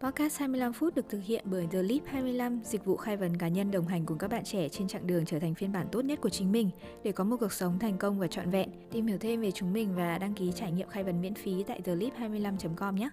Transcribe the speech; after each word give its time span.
Podcast 0.00 0.38
25 0.38 0.72
phút 0.72 0.94
được 0.94 1.08
thực 1.08 1.20
hiện 1.24 1.44
bởi 1.44 1.66
The 1.70 1.82
Leap 1.82 2.02
25, 2.06 2.60
dịch 2.64 2.84
vụ 2.84 2.96
khai 2.96 3.16
vấn 3.16 3.36
cá 3.36 3.48
nhân 3.48 3.70
đồng 3.70 3.86
hành 3.86 4.06
cùng 4.06 4.18
các 4.18 4.30
bạn 4.30 4.44
trẻ 4.44 4.68
trên 4.68 4.88
chặng 4.88 5.06
đường 5.06 5.24
trở 5.24 5.38
thành 5.38 5.54
phiên 5.54 5.72
bản 5.72 5.86
tốt 5.92 6.04
nhất 6.04 6.20
của 6.20 6.28
chính 6.28 6.52
mình 6.52 6.70
để 7.04 7.12
có 7.12 7.24
một 7.24 7.36
cuộc 7.40 7.52
sống 7.52 7.78
thành 7.78 7.98
công 7.98 8.18
và 8.18 8.26
trọn 8.26 8.50
vẹn. 8.50 8.70
Tìm 8.90 9.06
hiểu 9.06 9.18
thêm 9.20 9.40
về 9.40 9.50
chúng 9.50 9.72
mình 9.72 9.96
và 9.96 10.18
đăng 10.18 10.34
ký 10.34 10.52
trải 10.54 10.72
nghiệm 10.72 10.88
khai 10.88 11.04
vấn 11.04 11.20
miễn 11.20 11.34
phí 11.34 11.62
tại 11.62 11.80
theleap25.com 11.84 12.94
nhé. 12.94 13.08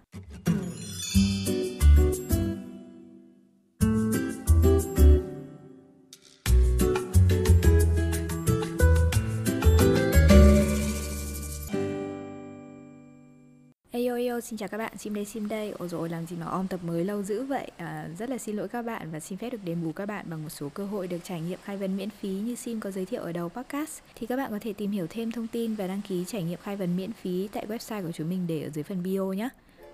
Ayo 14.33 14.41
xin 14.41 14.57
chào 14.57 14.69
các 14.69 14.77
bạn, 14.77 14.97
Sim 14.97 15.13
đây 15.13 15.25
Sim 15.25 15.47
đây. 15.47 15.73
Ôi 15.79 15.89
rồi 15.89 16.09
làm 16.09 16.25
gì 16.25 16.35
mà 16.39 16.45
om 16.45 16.67
tập 16.67 16.79
mới 16.83 17.05
lâu 17.05 17.23
dữ 17.23 17.43
vậy. 17.43 17.71
À, 17.77 18.07
Rất 18.19 18.29
là 18.29 18.37
xin 18.37 18.55
lỗi 18.55 18.67
các 18.67 18.81
bạn 18.81 19.11
và 19.11 19.19
xin 19.19 19.37
phép 19.37 19.49
được 19.49 19.57
đền 19.65 19.83
bù 19.83 19.91
các 19.91 20.05
bạn 20.05 20.25
Bằng 20.29 20.43
một 20.43 20.49
số 20.49 20.69
cơ 20.69 20.85
hội 20.85 21.07
được 21.07 21.17
trải 21.23 21.41
nghiệm 21.41 21.59
khai 21.63 21.77
vấn 21.77 21.97
miễn 21.97 22.09
phí 22.09 22.29
Như 22.29 22.55
Sim 22.55 22.79
có 22.79 22.91
giới 22.91 23.05
thiệu 23.05 23.21
ở 23.21 23.31
đầu 23.31 23.49
podcast. 23.49 24.01
Thì 24.15 24.27
các 24.27 24.35
bạn 24.35 24.51
có 24.51 24.59
thể 24.61 24.73
tìm 24.73 24.91
hiểu 24.91 25.07
thêm 25.09 25.31
thông 25.31 25.47
tin 25.47 25.75
và 25.75 25.87
đăng 25.87 26.01
ký 26.01 26.25
trải 26.27 26.43
nghiệm 26.43 26.59
khai 26.63 26.75
vấn 26.75 26.97
miễn 26.97 27.13
phí 27.13 27.47
Tại 27.47 27.65
website 27.67 28.03
của 28.03 28.11
chúng 28.11 28.29
mình 28.29 28.47
để 28.47 28.63
ở 28.63 28.69
dưới 28.69 28.83
phần 28.83 29.03
bio 29.03 29.23
nhé 29.23 29.49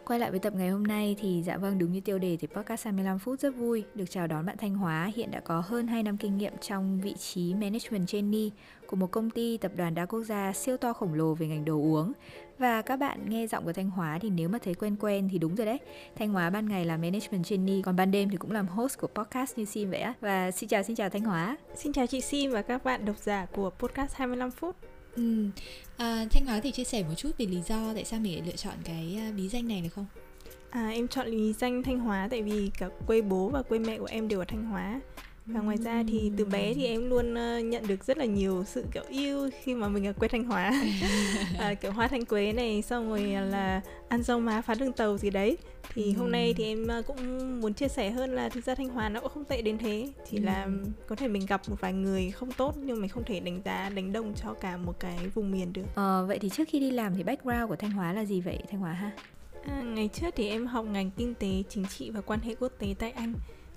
Quay 0.10 0.20
lại 0.20 0.32
với 0.32 0.40
tập 0.40 0.54
ngày 0.56 0.70
hôm 0.70 0.84
nay 0.84 1.16
thì 1.20 1.44
dạ 1.46 1.58
vâng 1.58 1.80
đúng 1.80 1.92
như 1.92 2.02
tiêu 2.02 2.20
đề 2.20 2.38
thì 2.40 2.48
podcast 2.48 2.84
25 2.84 3.20
phút 3.20 3.40
rất 3.40 3.56
vui. 3.56 3.84
Được 3.96 4.06
chào 4.10 4.28
đón 4.28 4.46
bạn 4.46 4.58
Thanh 4.58 4.76
Hóa, 4.76 5.12
hiện 5.16 5.32
đã 5.32 5.40
có 5.40 5.64
hơn 5.68 5.88
2 5.88 6.04
năm 6.04 6.18
kinh 6.18 6.38
nghiệm 6.38 6.54
trong 6.62 7.02
vị 7.02 7.14
trí 7.14 7.54
management 7.54 8.08
trainee 8.08 8.50
của 8.88 8.96
một 8.96 9.12
công 9.12 9.30
ty 9.30 9.58
tập 9.58 9.72
đoàn 9.76 9.96
đa 9.96 10.06
quốc 10.06 10.24
gia 10.24 10.54
siêu 10.54 10.78
to 10.78 10.94
khổng 10.94 11.14
lồ 11.14 11.34
về 11.34 11.48
ngành 11.48 11.66
đồ 11.66 11.74
uống. 11.74 12.14
Và 12.58 12.82
các 12.82 12.96
bạn 12.96 13.30
nghe 13.30 13.48
giọng 13.48 13.66
của 13.66 13.74
Thanh 13.74 13.90
Hóa 13.90 14.20
thì 14.22 14.30
nếu 14.30 14.50
mà 14.50 14.60
thấy 14.64 14.74
quen 14.74 14.96
quen 15.00 15.30
thì 15.32 15.38
đúng 15.38 15.56
rồi 15.56 15.66
đấy. 15.66 15.80
Thanh 16.16 16.30
Hóa 16.30 16.50
ban 16.50 16.70
ngày 16.70 16.86
là 16.86 16.98
management 16.98 17.46
trainee, 17.46 17.82
còn 17.84 17.96
ban 17.96 18.12
đêm 18.12 18.30
thì 18.30 18.38
cũng 18.38 18.52
làm 18.52 18.68
host 18.68 18.98
của 19.00 19.08
podcast 19.08 19.58
như 19.58 19.66
Sim 19.66 19.92
vậy 19.92 20.00
á. 20.00 20.14
Và 20.22 20.52
xin 20.52 20.70
chào 20.70 20.84
xin 20.84 20.96
chào 20.96 21.10
Thanh 21.10 21.24
Hóa. 21.24 21.58
Xin 21.76 21.94
chào 21.94 22.08
chị 22.08 22.22
Sim 22.22 22.52
và 22.52 22.62
các 22.62 22.84
bạn 22.84 23.06
độc 23.06 23.18
giả 23.18 23.46
của 23.46 23.70
podcast 23.70 24.16
25 24.16 24.52
phút. 24.52 24.76
Ừ. 25.20 25.48
À, 25.98 26.26
Thanh 26.32 26.46
Hóa 26.46 26.60
thì 26.64 26.72
chia 26.72 26.84
sẻ 26.84 27.04
một 27.04 27.14
chút 27.18 27.32
về 27.38 27.46
lý 27.46 27.62
do 27.62 27.94
tại 27.94 28.06
sao 28.06 28.20
mình 28.20 28.34
lại 28.34 28.44
lựa 28.46 28.56
chọn 28.56 28.74
cái 28.84 29.18
à, 29.20 29.32
bí 29.36 29.50
danh 29.50 29.68
này 29.68 29.82
được 29.82 29.90
không? 29.96 30.06
À, 30.70 30.90
em 30.90 31.08
chọn 31.08 31.28
lý 31.28 31.54
danh 31.54 31.84
Thanh 31.84 32.00
Hóa 32.00 32.28
tại 32.32 32.42
vì 32.42 32.72
cả 32.80 32.90
quê 33.08 33.22
bố 33.22 33.50
và 33.50 33.62
quê 33.62 33.80
mẹ 33.80 33.98
của 33.98 34.08
em 34.10 34.28
đều 34.28 34.40
ở 34.40 34.46
Thanh 34.48 34.66
Hóa 34.66 35.02
và 35.54 35.62
ngoài 35.62 35.78
ra 35.78 36.04
thì 36.08 36.32
từ 36.38 36.46
bé 36.46 36.74
thì 36.74 36.86
em 36.86 37.10
luôn 37.10 37.34
uh, 37.34 37.66
nhận 37.66 37.88
được 37.88 38.04
rất 38.04 38.18
là 38.18 38.26
nhiều 38.26 38.64
sự 38.68 38.86
kiểu 38.92 39.04
yêu 39.10 39.50
khi 39.64 39.76
mà 39.76 39.88
mình 39.88 40.08
ở 40.08 40.14
quê 40.14 40.28
thanh 40.28 40.44
hóa. 40.44 40.72
À, 41.60 41.74
kiểu 41.74 41.92
hoa 41.92 42.08
thanh 42.08 42.26
quế 42.26 42.54
này 42.54 42.82
xong 42.82 43.10
rồi 43.10 43.22
là 43.22 43.82
ăn 44.10 44.24
rau 44.24 44.40
má 44.40 44.62
phá 44.62 44.76
đường 44.76 44.92
tàu 44.92 45.18
gì 45.18 45.30
đấy. 45.30 45.58
Thì 45.94 46.14
hôm 46.14 46.32
nay 46.32 46.54
thì 46.58 46.64
em 46.64 46.88
uh, 47.00 47.06
cũng 47.06 47.62
muốn 47.62 47.74
chia 47.74 47.88
sẻ 47.88 48.10
hơn 48.10 48.36
là 48.36 48.50
thực 48.50 48.66
ra 48.66 48.76
thanh 48.76 48.90
hóa 48.90 49.10
nó 49.10 49.20
cũng 49.20 49.32
không 49.34 49.46
tệ 49.46 49.62
đến 49.62 49.78
thế. 49.78 50.10
Chỉ 50.30 50.40
là 50.40 50.68
có 51.08 51.16
thể 51.16 51.28
mình 51.28 51.46
gặp 51.46 51.62
một 51.70 51.76
vài 51.82 51.94
người 51.94 52.32
không 52.32 52.52
tốt 52.52 52.76
nhưng 52.78 53.02
mình 53.02 53.10
không 53.10 53.24
thể 53.24 53.40
đánh 53.40 53.62
giá 53.66 53.90
đánh 53.90 54.14
đồng 54.14 54.34
cho 54.34 54.54
cả 54.54 54.78
một 54.78 55.00
cái 55.00 55.18
vùng 55.34 55.52
miền 55.52 55.74
được. 55.74 55.86
Ờ, 55.96 56.26
vậy 56.28 56.40
thì 56.40 56.50
trước 56.50 56.68
khi 56.68 56.80
đi 56.80 56.92
làm 56.92 57.16
thì 57.16 57.24
background 57.24 57.70
của 57.70 57.76
thanh 57.76 57.92
hóa 57.92 58.14
là 58.14 58.26
gì 58.26 58.42
vậy 58.42 58.60
thanh 58.72 58.80
hóa 58.80 58.94
ha? 58.94 59.12
À, 59.68 59.82
ngày 59.82 60.10
trước 60.14 60.34
thì 60.36 60.50
em 60.50 60.68
học 60.68 60.86
ngành 60.86 61.12
kinh 61.12 61.36
tế 61.36 61.64
chính 61.70 61.86
trị 61.86 62.10
và 62.10 62.22
quan 62.22 62.40
hệ 62.40 62.56
quốc 62.56 62.72
tế 62.80 62.96
tại 63.00 63.12
anh 63.12 63.34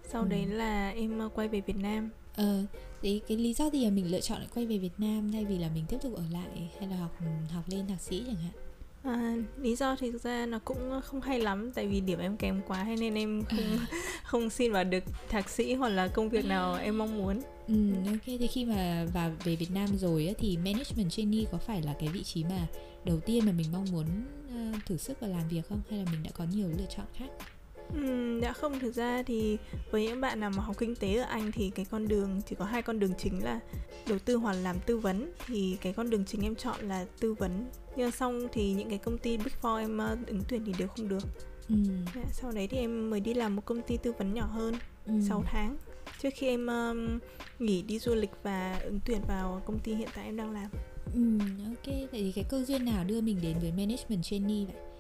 sau 0.09 0.23
ừ. 0.23 0.29
đấy 0.29 0.47
là 0.47 0.91
em 0.91 1.19
ờ, 1.19 1.29
quay 1.35 1.49
về 1.49 1.61
Việt 1.61 1.77
Nam 1.77 2.11
ờ 2.37 2.65
thế 3.03 3.21
cái 3.29 3.37
lý 3.37 3.55
do 3.55 3.71
gì 3.71 3.85
mà 3.85 3.91
mình 3.91 4.11
lựa 4.11 4.21
chọn 4.21 4.39
lại 4.39 4.49
quay 4.55 4.67
về 4.67 4.79
Việt 4.79 4.93
Nam 4.99 5.33
thay 5.33 5.45
vì 5.45 5.59
là 5.59 5.69
mình 5.75 5.85
tiếp 5.89 5.99
tục 6.03 6.15
ở 6.15 6.25
lại 6.33 6.71
hay 6.79 6.89
là 6.89 6.97
học 6.97 7.19
học 7.51 7.65
lên 7.67 7.87
thạc 7.87 8.01
sĩ 8.01 8.23
chẳng 8.27 8.37
hạn 8.37 8.53
À, 9.03 9.37
lý 9.61 9.77
do 9.77 9.97
thì 9.97 10.13
thực 10.13 10.23
ra 10.23 10.47
nó 10.47 10.59
cũng 10.65 11.01
không 11.05 11.21
hay 11.21 11.41
lắm 11.41 11.73
tại 11.73 11.87
vì 11.87 12.01
điểm 12.01 12.19
em 12.19 12.37
kém 12.37 12.61
quá 12.67 12.85
hay 12.85 12.97
nên 12.97 13.15
em 13.15 13.43
không 13.45 13.79
không 14.25 14.51
xin 14.51 14.73
vào 14.73 14.85
được 14.85 15.05
thạc 15.29 15.51
sĩ 15.51 15.75
hoặc 15.75 15.89
là 15.89 16.09
công 16.09 16.29
việc 16.29 16.45
nào 16.45 16.75
em 16.75 16.99
mong 16.99 17.19
muốn. 17.19 17.41
Ừ, 17.69 17.75
ok 18.07 18.23
thì 18.25 18.47
khi 18.47 18.65
mà 18.65 19.07
vào 19.15 19.31
về 19.45 19.57
Việt 19.57 19.71
Nam 19.71 19.87
rồi 19.97 20.27
á, 20.27 20.33
thì 20.39 20.57
management 20.57 21.11
trainee 21.11 21.45
có 21.53 21.59
phải 21.59 21.83
là 21.83 21.95
cái 22.01 22.09
vị 22.09 22.23
trí 22.23 22.45
mà 22.45 22.67
đầu 23.05 23.21
tiên 23.21 23.47
mà 23.47 23.53
mình 23.53 23.67
mong 23.73 23.87
muốn 23.93 24.07
uh, 24.47 24.87
thử 24.87 24.97
sức 24.97 25.21
và 25.21 25.29
làm 25.29 25.49
việc 25.49 25.69
không 25.69 25.81
hay 25.91 25.99
là 25.99 26.05
mình 26.13 26.23
đã 26.23 26.31
có 26.35 26.45
nhiều 26.53 26.69
lựa 26.69 26.87
chọn 26.97 27.07
khác? 27.15 27.29
Ừ, 27.95 28.41
đã 28.41 28.53
không 28.53 28.79
thực 28.79 28.95
ra 28.95 29.23
thì 29.23 29.59
với 29.91 30.07
những 30.07 30.21
bạn 30.21 30.41
nào 30.41 30.51
mà 30.57 30.63
học 30.63 30.77
kinh 30.79 30.97
tế 30.97 31.17
ở 31.17 31.25
Anh 31.25 31.53
thì 31.53 31.71
cái 31.71 31.87
con 31.91 32.09
đường 32.09 32.41
chỉ 32.47 32.57
có 32.59 32.65
hai 32.65 32.83
con 32.83 32.99
đường 32.99 33.13
chính 33.19 33.45
là 33.45 33.61
đầu 34.09 34.19
tư 34.19 34.37
hoặc 34.37 34.53
làm 34.53 34.77
tư 34.87 34.99
vấn 34.99 35.33
thì 35.47 35.77
cái 35.81 35.93
con 35.93 36.11
đường 36.11 36.25
chính 36.25 36.43
em 36.43 36.55
chọn 36.55 36.89
là 36.89 37.07
tư 37.21 37.35
vấn 37.35 37.67
nhưng 37.97 38.11
xong 38.11 38.49
thì 38.53 38.73
những 38.73 38.89
cái 38.89 38.99
công 38.99 39.19
ty 39.19 39.37
Big 39.37 39.53
Four 39.63 39.79
em 39.79 40.01
uh, 40.13 40.27
ứng 40.29 40.43
tuyển 40.49 40.65
thì 40.65 40.73
đều 40.79 40.89
không 40.89 41.09
được 41.09 41.23
ừ. 41.69 41.75
Dạ, 42.15 42.25
sau 42.33 42.53
đấy 42.53 42.67
thì 42.67 42.79
em 42.79 43.11
mới 43.11 43.21
đi 43.21 43.35
làm 43.35 43.57
một 43.57 43.63
công 43.65 43.83
ty 43.83 43.97
tư 43.97 44.13
vấn 44.19 44.35
nhỏ 44.35 44.47
hơn 44.47 44.75
ừ. 45.07 45.13
6 45.29 45.43
tháng 45.47 45.77
trước 46.23 46.31
khi 46.35 46.47
em 46.47 46.67
um, 46.67 47.19
nghỉ 47.59 47.83
đi 47.83 47.99
du 47.99 48.15
lịch 48.15 48.31
và 48.43 48.81
ứng 48.85 49.01
tuyển 49.05 49.21
vào 49.29 49.63
công 49.67 49.79
ty 49.79 49.95
hiện 49.95 50.09
tại 50.15 50.25
em 50.25 50.37
đang 50.37 50.51
làm 50.51 50.71
Ừ, 51.15 51.39
ok. 51.67 51.87
Vậy 51.87 52.09
thì 52.13 52.33
cái 52.35 52.45
cơ 52.49 52.65
duyên 52.65 52.85
nào 52.85 53.05
đưa 53.05 53.21
mình 53.21 53.39
đến 53.43 53.57
với 53.61 53.73
management 53.73 54.23
trainee 54.23 54.65
vậy? 54.65 54.92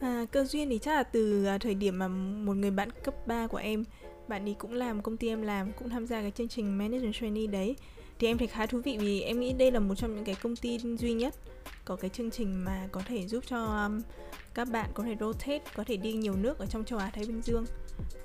À, 0.00 0.26
cơ 0.30 0.44
duyên 0.44 0.68
thì 0.70 0.78
chắc 0.78 0.94
là 0.94 1.02
từ 1.02 1.44
à, 1.44 1.58
thời 1.58 1.74
điểm 1.74 1.98
mà 1.98 2.08
một 2.08 2.56
người 2.56 2.70
bạn 2.70 2.88
cấp 3.04 3.26
3 3.26 3.46
của 3.46 3.58
em 3.58 3.84
bạn 4.28 4.48
ấy 4.48 4.54
cũng 4.58 4.72
làm 4.72 5.02
công 5.02 5.16
ty 5.16 5.28
em 5.28 5.42
làm 5.42 5.72
cũng 5.72 5.88
tham 5.88 6.06
gia 6.06 6.20
cái 6.20 6.30
chương 6.30 6.48
trình 6.48 6.78
management 6.78 7.14
trainee 7.14 7.46
đấy 7.46 7.76
thì 8.18 8.26
em 8.26 8.38
thấy 8.38 8.48
khá 8.48 8.66
thú 8.66 8.80
vị 8.84 8.98
vì 9.00 9.20
em 9.20 9.40
nghĩ 9.40 9.52
đây 9.52 9.70
là 9.70 9.80
một 9.80 9.94
trong 9.94 10.16
những 10.16 10.24
cái 10.24 10.34
công 10.34 10.56
ty 10.56 10.78
duy 10.78 11.12
nhất 11.12 11.34
có 11.84 11.96
cái 11.96 12.10
chương 12.10 12.30
trình 12.30 12.64
mà 12.64 12.88
có 12.92 13.02
thể 13.06 13.26
giúp 13.26 13.44
cho 13.46 13.64
um, 13.64 14.00
các 14.54 14.68
bạn 14.68 14.90
có 14.94 15.02
thể 15.02 15.16
rotate 15.20 15.64
có 15.74 15.84
thể 15.84 15.96
đi 15.96 16.12
nhiều 16.12 16.34
nước 16.36 16.58
ở 16.58 16.66
trong 16.66 16.84
châu 16.84 16.98
Á 16.98 17.10
Thái 17.14 17.24
Bình 17.24 17.42
Dương 17.42 17.64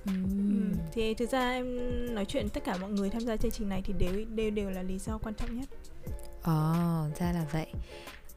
mm. 0.05 0.13
ừ. 0.13 0.77
thì 0.93 1.13
thực 1.13 1.29
ra 1.29 1.51
em 1.51 1.77
nói 2.15 2.25
chuyện 2.25 2.49
tất 2.49 2.63
cả 2.63 2.77
mọi 2.77 2.91
người 2.91 3.09
tham 3.09 3.21
gia 3.21 3.37
chương 3.37 3.51
trình 3.51 3.69
này 3.69 3.81
thì 3.85 3.93
đều 3.93 4.25
đều 4.35 4.51
đều 4.51 4.69
là 4.69 4.81
lý 4.81 4.99
do 4.99 5.17
quan 5.17 5.35
trọng 5.35 5.59
nhất 5.59 5.69
Ồ, 6.43 6.51
oh, 6.51 7.19
ra 7.19 7.31
là 7.31 7.45
vậy 7.51 7.67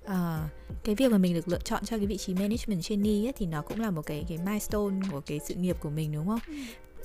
à, 0.07 0.49
cái 0.85 0.95
việc 0.95 1.13
mà 1.13 1.19
mình 1.19 1.35
được 1.35 1.49
lựa 1.49 1.59
chọn 1.59 1.85
cho 1.85 1.97
cái 1.97 2.07
vị 2.07 2.17
trí 2.17 2.35
management 2.35 2.83
trainee 2.83 3.27
ấy, 3.27 3.33
thì 3.37 3.47
nó 3.47 3.63
cũng 3.63 3.81
là 3.81 3.91
một 3.91 4.07
cái 4.07 4.25
cái 4.29 4.39
milestone 4.39 4.97
của 5.11 5.21
cái 5.21 5.41
sự 5.49 5.55
nghiệp 5.55 5.77
của 5.81 5.91
mình 5.91 6.13
đúng 6.13 6.27
không? 6.27 6.41
Ừ. 6.49 6.55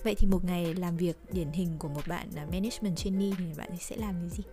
Vậy 0.04 0.16
thì 0.16 0.28
một 0.28 0.46
ngày 0.46 0.74
làm 0.74 0.98
việc 0.98 1.16
điển 1.32 1.52
hình 1.52 1.76
của 1.80 1.88
một 1.88 2.08
bạn 2.08 2.28
là 2.36 2.46
management 2.46 2.98
trainee 2.98 3.32
thì 3.38 3.46
bạn 3.58 3.70
sẽ 3.80 3.96
làm 3.96 4.16
cái 4.22 4.30
gì? 4.30 4.44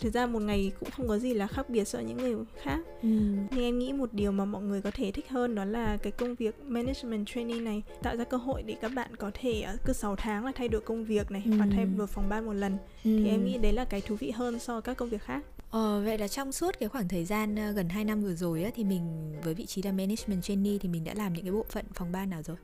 thực 0.00 0.14
ra 0.14 0.26
một 0.26 0.42
ngày 0.42 0.72
cũng 0.80 0.90
không 0.90 1.08
có 1.08 1.18
gì 1.18 1.34
là 1.34 1.46
khác 1.46 1.70
biệt 1.70 1.84
so 1.84 1.98
với 1.98 2.06
những 2.06 2.16
người 2.16 2.34
khác 2.62 2.80
ừ. 3.02 3.08
nhưng 3.50 3.62
em 3.62 3.78
nghĩ 3.78 3.92
một 3.92 4.12
điều 4.12 4.32
mà 4.32 4.44
mọi 4.44 4.62
người 4.62 4.82
có 4.82 4.90
thể 4.90 5.12
thích 5.12 5.28
hơn 5.28 5.54
đó 5.54 5.64
là 5.64 5.96
cái 5.96 6.12
công 6.12 6.34
việc 6.34 6.54
management 6.64 7.26
training 7.26 7.64
này 7.64 7.82
tạo 8.02 8.16
ra 8.16 8.24
cơ 8.24 8.36
hội 8.36 8.62
để 8.62 8.76
các 8.80 8.92
bạn 8.94 9.16
có 9.16 9.30
thể 9.34 9.60
ờ, 9.60 9.76
cứ 9.84 9.92
6 9.92 10.16
tháng 10.16 10.44
là 10.44 10.52
thay 10.54 10.68
đổi 10.68 10.80
công 10.80 11.04
việc 11.04 11.30
này 11.30 11.42
ừ. 11.44 11.50
hoặc 11.58 11.68
thay 11.72 11.86
đổi 11.96 12.06
phòng 12.06 12.28
ban 12.28 12.46
một 12.46 12.52
lần 12.52 12.72
ừ. 13.04 13.18
thì 13.22 13.28
em 13.28 13.44
nghĩ 13.44 13.58
đấy 13.58 13.72
là 13.72 13.84
cái 13.84 14.00
thú 14.00 14.16
vị 14.16 14.30
hơn 14.30 14.58
so 14.58 14.72
với 14.72 14.82
các 14.82 14.96
công 14.96 15.08
việc 15.08 15.22
khác 15.22 15.42
Ờ, 15.70 16.02
vậy 16.04 16.18
là 16.18 16.28
trong 16.28 16.52
suốt 16.52 16.78
cái 16.80 16.88
khoảng 16.88 17.08
thời 17.08 17.24
gian 17.24 17.54
uh, 17.54 17.76
gần 17.76 17.88
2 17.88 18.04
năm 18.04 18.20
vừa 18.20 18.34
rồi 18.34 18.64
á, 18.64 18.70
thì 18.74 18.84
mình 18.84 19.32
với 19.42 19.54
vị 19.54 19.66
trí 19.66 19.82
là 19.82 19.92
management 19.92 20.42
trainee 20.42 20.78
thì 20.80 20.88
mình 20.88 21.04
đã 21.04 21.14
làm 21.14 21.32
những 21.32 21.44
cái 21.44 21.52
bộ 21.52 21.64
phận 21.70 21.84
phòng 21.94 22.12
ban 22.12 22.30
nào 22.30 22.42
rồi? 22.42 22.56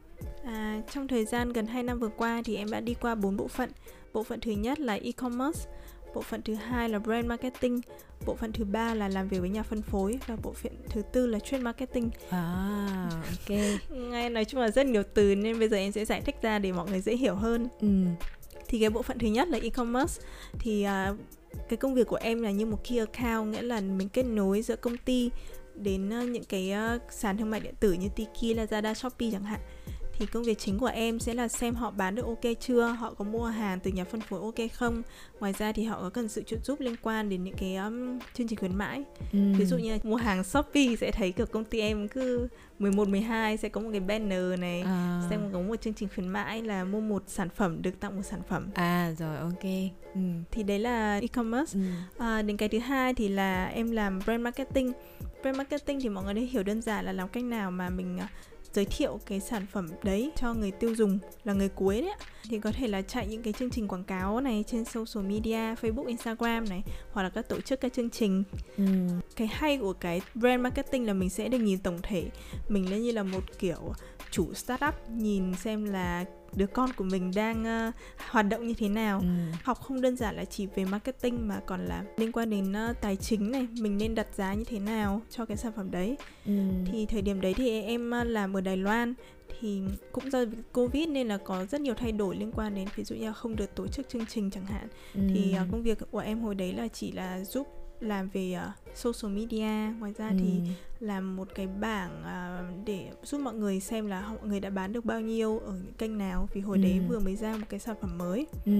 À, 0.45 0.81
trong 0.93 1.09
thời 1.09 1.25
gian 1.25 1.53
gần 1.53 1.67
2 1.67 1.83
năm 1.83 1.99
vừa 1.99 2.09
qua 2.09 2.43
thì 2.45 2.57
em 2.57 2.71
đã 2.71 2.81
đi 2.81 2.95
qua 2.95 3.15
4 3.15 3.37
bộ 3.37 3.49
phận. 3.49 3.71
Bộ 4.13 4.23
phận 4.23 4.41
thứ 4.41 4.51
nhất 4.51 4.81
là 4.81 4.95
e-commerce, 4.95 5.71
bộ 6.15 6.23
phận 6.23 6.43
thứ 6.43 6.55
hai 6.55 6.89
là 6.89 6.99
brand 6.99 7.27
marketing, 7.27 7.81
bộ 8.27 8.35
phận 8.35 8.53
thứ 8.53 8.65
ba 8.65 8.95
là 8.95 9.09
làm 9.09 9.29
việc 9.29 9.39
với 9.39 9.49
nhà 9.49 9.63
phân 9.63 9.83
phối 9.83 10.19
và 10.27 10.37
bộ 10.43 10.53
phận 10.53 10.73
thứ 10.89 11.03
tư 11.13 11.27
là 11.27 11.39
trade 11.39 11.63
marketing. 11.63 12.11
À, 12.31 13.09
ok. 13.13 13.59
Ngay 13.91 14.31
nói 14.31 14.45
chung 14.45 14.61
là 14.61 14.71
rất 14.71 14.87
nhiều 14.87 15.03
từ 15.15 15.35
nên 15.35 15.59
bây 15.59 15.69
giờ 15.69 15.77
em 15.77 15.93
sẽ 15.93 16.05
giải 16.05 16.21
thích 16.21 16.37
ra 16.43 16.59
để 16.59 16.73
mọi 16.73 16.91
người 16.91 17.01
dễ 17.01 17.17
hiểu 17.17 17.35
hơn. 17.35 17.69
Ừ. 17.81 17.89
Thì 18.69 18.81
cái 18.81 18.91
bộ 18.91 19.03
phận 19.03 19.19
thứ 19.19 19.27
nhất 19.27 19.49
là 19.49 19.59
e-commerce 19.63 20.23
thì 20.59 20.87
uh, 21.11 21.19
cái 21.69 21.77
công 21.77 21.95
việc 21.95 22.07
của 22.07 22.17
em 22.17 22.43
là 22.43 22.51
như 22.51 22.67
một 22.67 22.85
key 22.89 22.99
account 22.99 23.53
nghĩa 23.53 23.63
là 23.63 23.81
mình 23.81 24.09
kết 24.09 24.23
nối 24.23 24.63
giữa 24.63 24.77
công 24.77 24.97
ty 24.97 25.31
đến 25.75 26.11
ờ, 26.11 26.23
những 26.23 26.45
cái 26.45 26.71
ờ, 26.71 26.99
sàn 27.11 27.37
thương 27.37 27.51
mại 27.51 27.61
điện 27.61 27.75
tử 27.81 27.93
như 27.93 28.09
Tiki, 28.17 28.57
Lazada, 28.57 28.95
Shopee 28.95 29.31
chẳng 29.33 29.45
hạn 29.45 29.61
thì 30.19 30.27
công 30.27 30.43
việc 30.43 30.59
chính 30.59 30.79
của 30.79 30.87
em 30.87 31.21
sẽ 31.21 31.35
là 31.35 31.49
xem 31.49 31.75
họ 31.75 31.91
bán 31.91 32.15
được 32.15 32.27
ok 32.27 32.53
chưa 32.61 32.87
họ 32.87 33.15
có 33.15 33.25
mua 33.25 33.45
hàng 33.45 33.81
từ 33.81 33.91
nhà 33.91 34.05
phân 34.05 34.21
phối 34.21 34.41
ok 34.41 34.71
không 34.73 35.03
ngoài 35.41 35.53
ra 35.59 35.73
thì 35.73 35.85
họ 35.85 36.01
có 36.01 36.11
cần 36.11 36.29
sự 36.29 36.43
trợ 36.43 36.57
giúp 36.65 36.81
liên 36.81 36.97
quan 37.03 37.29
đến 37.29 37.45
những 37.45 37.55
cái 37.57 37.77
um, 37.77 38.19
chương 38.35 38.49
trình 38.49 38.59
khuyến 38.59 38.77
mãi 38.77 39.03
ừ. 39.33 39.39
ví 39.59 39.65
dụ 39.65 39.79
như 39.79 39.93
là 39.93 39.99
mua 40.03 40.17
hàng 40.17 40.45
shopee 40.45 40.97
sẽ 41.01 41.11
thấy 41.11 41.33
kiểu 41.33 41.47
công 41.47 41.65
ty 41.65 41.81
em 41.81 42.09
cứ 42.09 42.49
11, 42.79 43.09
12 43.09 43.57
sẽ 43.57 43.69
có 43.69 43.81
một 43.81 43.89
cái 43.91 44.01
banner 44.01 44.61
này 44.61 44.81
à. 44.83 45.23
sẽ 45.31 45.39
có 45.53 45.61
một 45.61 45.77
chương 45.81 45.95
trình 45.95 46.09
khuyến 46.15 46.29
mãi 46.29 46.63
là 46.63 46.85
mua 46.85 47.01
một 47.01 47.23
sản 47.27 47.49
phẩm 47.49 47.83
được 47.83 48.01
tặng 48.01 48.17
một 48.17 48.23
sản 48.23 48.41
phẩm 48.49 48.69
à 48.75 49.13
rồi 49.19 49.37
ok 49.37 49.65
ừ. 50.15 50.21
thì 50.51 50.63
đấy 50.63 50.79
là 50.79 51.19
e-commerce 51.19 51.79
ừ. 51.79 51.85
à, 52.19 52.43
đến 52.43 52.57
cái 52.57 52.69
thứ 52.69 52.79
hai 52.79 53.15
thì 53.15 53.29
là 53.29 53.67
em 53.67 53.91
làm 53.91 54.19
brand 54.25 54.41
marketing 54.41 54.93
brand 55.43 55.57
marketing 55.57 56.01
thì 56.01 56.09
mọi 56.09 56.25
người 56.25 56.35
đã 56.35 56.43
hiểu 56.51 56.63
đơn 56.63 56.83
giản 56.83 57.05
là 57.05 57.13
làm 57.13 57.29
cách 57.29 57.45
nào 57.45 57.71
mà 57.71 57.91
mình 57.91 58.17
uh, 58.17 58.23
giới 58.75 58.85
thiệu 58.85 59.21
cái 59.27 59.41
sản 59.41 59.67
phẩm 59.73 59.89
đấy 60.03 60.33
cho 60.37 60.55
người 60.55 60.71
tiêu 60.71 60.95
dùng 60.95 61.19
là 61.45 61.53
người 61.53 61.69
cuối 61.69 62.03
đấy 62.03 62.15
thì 62.51 62.59
có 62.59 62.73
thể 62.73 62.89
là 62.89 63.03
chạy 63.03 63.27
những 63.27 63.43
cái 63.43 63.53
chương 63.53 63.71
trình 63.71 63.89
quảng 63.89 64.05
cáo 64.05 64.41
này 64.41 64.65
trên 64.67 64.85
social 64.85 65.31
media 65.31 65.75
Facebook 65.75 66.07
Instagram 66.07 66.69
này 66.69 66.83
hoặc 67.13 67.23
là 67.23 67.29
các 67.29 67.49
tổ 67.49 67.61
chức 67.61 67.81
các 67.81 67.93
chương 67.93 68.11
trình. 68.11 68.45
Ừ. 68.77 68.85
cái 69.37 69.47
hay 69.47 69.79
của 69.79 69.93
cái 69.93 70.21
brand 70.35 70.63
marketing 70.63 71.07
là 71.07 71.13
mình 71.13 71.31
sẽ 71.31 71.49
được 71.49 71.59
nhìn 71.59 71.79
tổng 71.79 71.99
thể. 72.03 72.25
Mình 72.69 72.91
lên 72.91 73.03
như 73.03 73.13
là 73.13 73.23
một 73.23 73.59
kiểu 73.59 73.95
chủ 74.31 74.55
startup 74.55 74.95
nhìn 75.11 75.55
xem 75.55 75.85
là 75.85 76.25
đứa 76.57 76.67
con 76.67 76.91
của 76.97 77.05
mình 77.05 77.31
đang 77.35 77.89
uh, 77.89 77.95
hoạt 78.31 78.49
động 78.49 78.67
như 78.67 78.75
thế 78.79 78.89
nào 78.89 79.19
ừ. 79.19 79.27
học 79.63 79.81
không 79.81 80.01
đơn 80.01 80.17
giản 80.17 80.37
là 80.37 80.45
chỉ 80.45 80.67
về 80.67 80.85
marketing 80.85 81.49
mà 81.49 81.61
còn 81.67 81.87
là 81.87 82.05
liên 82.17 82.33
quan 82.33 82.51
đến 82.51 82.73
uh, 82.73 83.01
tài 83.01 83.17
chính 83.17 83.51
này 83.51 83.67
mình 83.81 83.99
nên 83.99 84.15
đặt 84.15 84.27
giá 84.35 84.55
như 84.55 84.65
thế 84.65 84.79
nào 84.79 85.21
cho 85.31 85.45
cái 85.45 85.57
sản 85.57 85.73
phẩm 85.77 85.91
đấy 85.91 86.17
ừ. 86.47 86.53
thì 86.93 87.07
thời 87.07 87.23
điểm 87.23 87.41
đấy 87.41 87.55
thì 87.55 87.83
em 87.83 88.13
uh, 88.21 88.27
làm 88.27 88.57
ở 88.57 88.61
đài 88.61 88.77
loan 88.77 89.15
thì 89.61 89.83
cũng 90.13 90.31
do 90.31 90.45
covid 90.73 91.09
nên 91.09 91.29
là 91.29 91.37
có 91.37 91.67
rất 91.67 91.81
nhiều 91.81 91.95
thay 91.95 92.13
đổi 92.13 92.37
liên 92.37 92.53
quan 92.53 92.75
đến 92.75 92.89
ví 92.97 93.05
dụ 93.05 93.15
như 93.15 93.27
là 93.27 93.33
không 93.33 93.57
được 93.57 93.75
tổ 93.75 93.87
chức 93.87 94.09
chương 94.09 94.27
trình 94.27 94.51
chẳng 94.51 94.67
hạn 94.67 94.89
ừ. 95.15 95.21
thì 95.35 95.57
uh, 95.63 95.73
công 95.73 95.83
việc 95.83 95.99
của 96.11 96.19
em 96.19 96.41
hồi 96.41 96.55
đấy 96.55 96.73
là 96.73 96.89
chỉ 96.89 97.13
là 97.13 97.45
giúp 97.45 97.84
làm 98.01 98.29
về 98.33 98.57
uh, 98.57 98.97
social 98.97 99.37
media 99.37 99.99
ngoài 99.99 100.13
ra 100.19 100.29
ừ. 100.29 100.35
thì 100.39 100.61
làm 101.01 101.37
một 101.37 101.49
cái 101.55 101.67
bảng 101.67 102.23
uh, 102.23 102.87
để 102.87 103.11
giúp 103.23 103.41
mọi 103.41 103.55
người 103.55 103.81
xem 103.81 104.07
là 104.07 104.29
mọi 104.29 104.49
người 104.49 104.61
đã 104.61 104.71
bán 104.71 104.93
được 104.93 105.05
bao 105.05 105.21
nhiêu 105.21 105.59
ở 105.59 105.73
những 105.73 105.95
kênh 105.99 106.19
nào 106.19 106.49
vì 106.53 106.61
hồi 106.61 106.77
ừ. 106.77 106.83
đấy 106.83 107.01
vừa 107.09 107.19
mới 107.19 107.37
ra 107.37 107.57
một 107.57 107.67
cái 107.69 107.81
sản 107.81 107.97
phẩm 108.01 108.19
mới 108.19 108.47
ừ, 108.65 108.73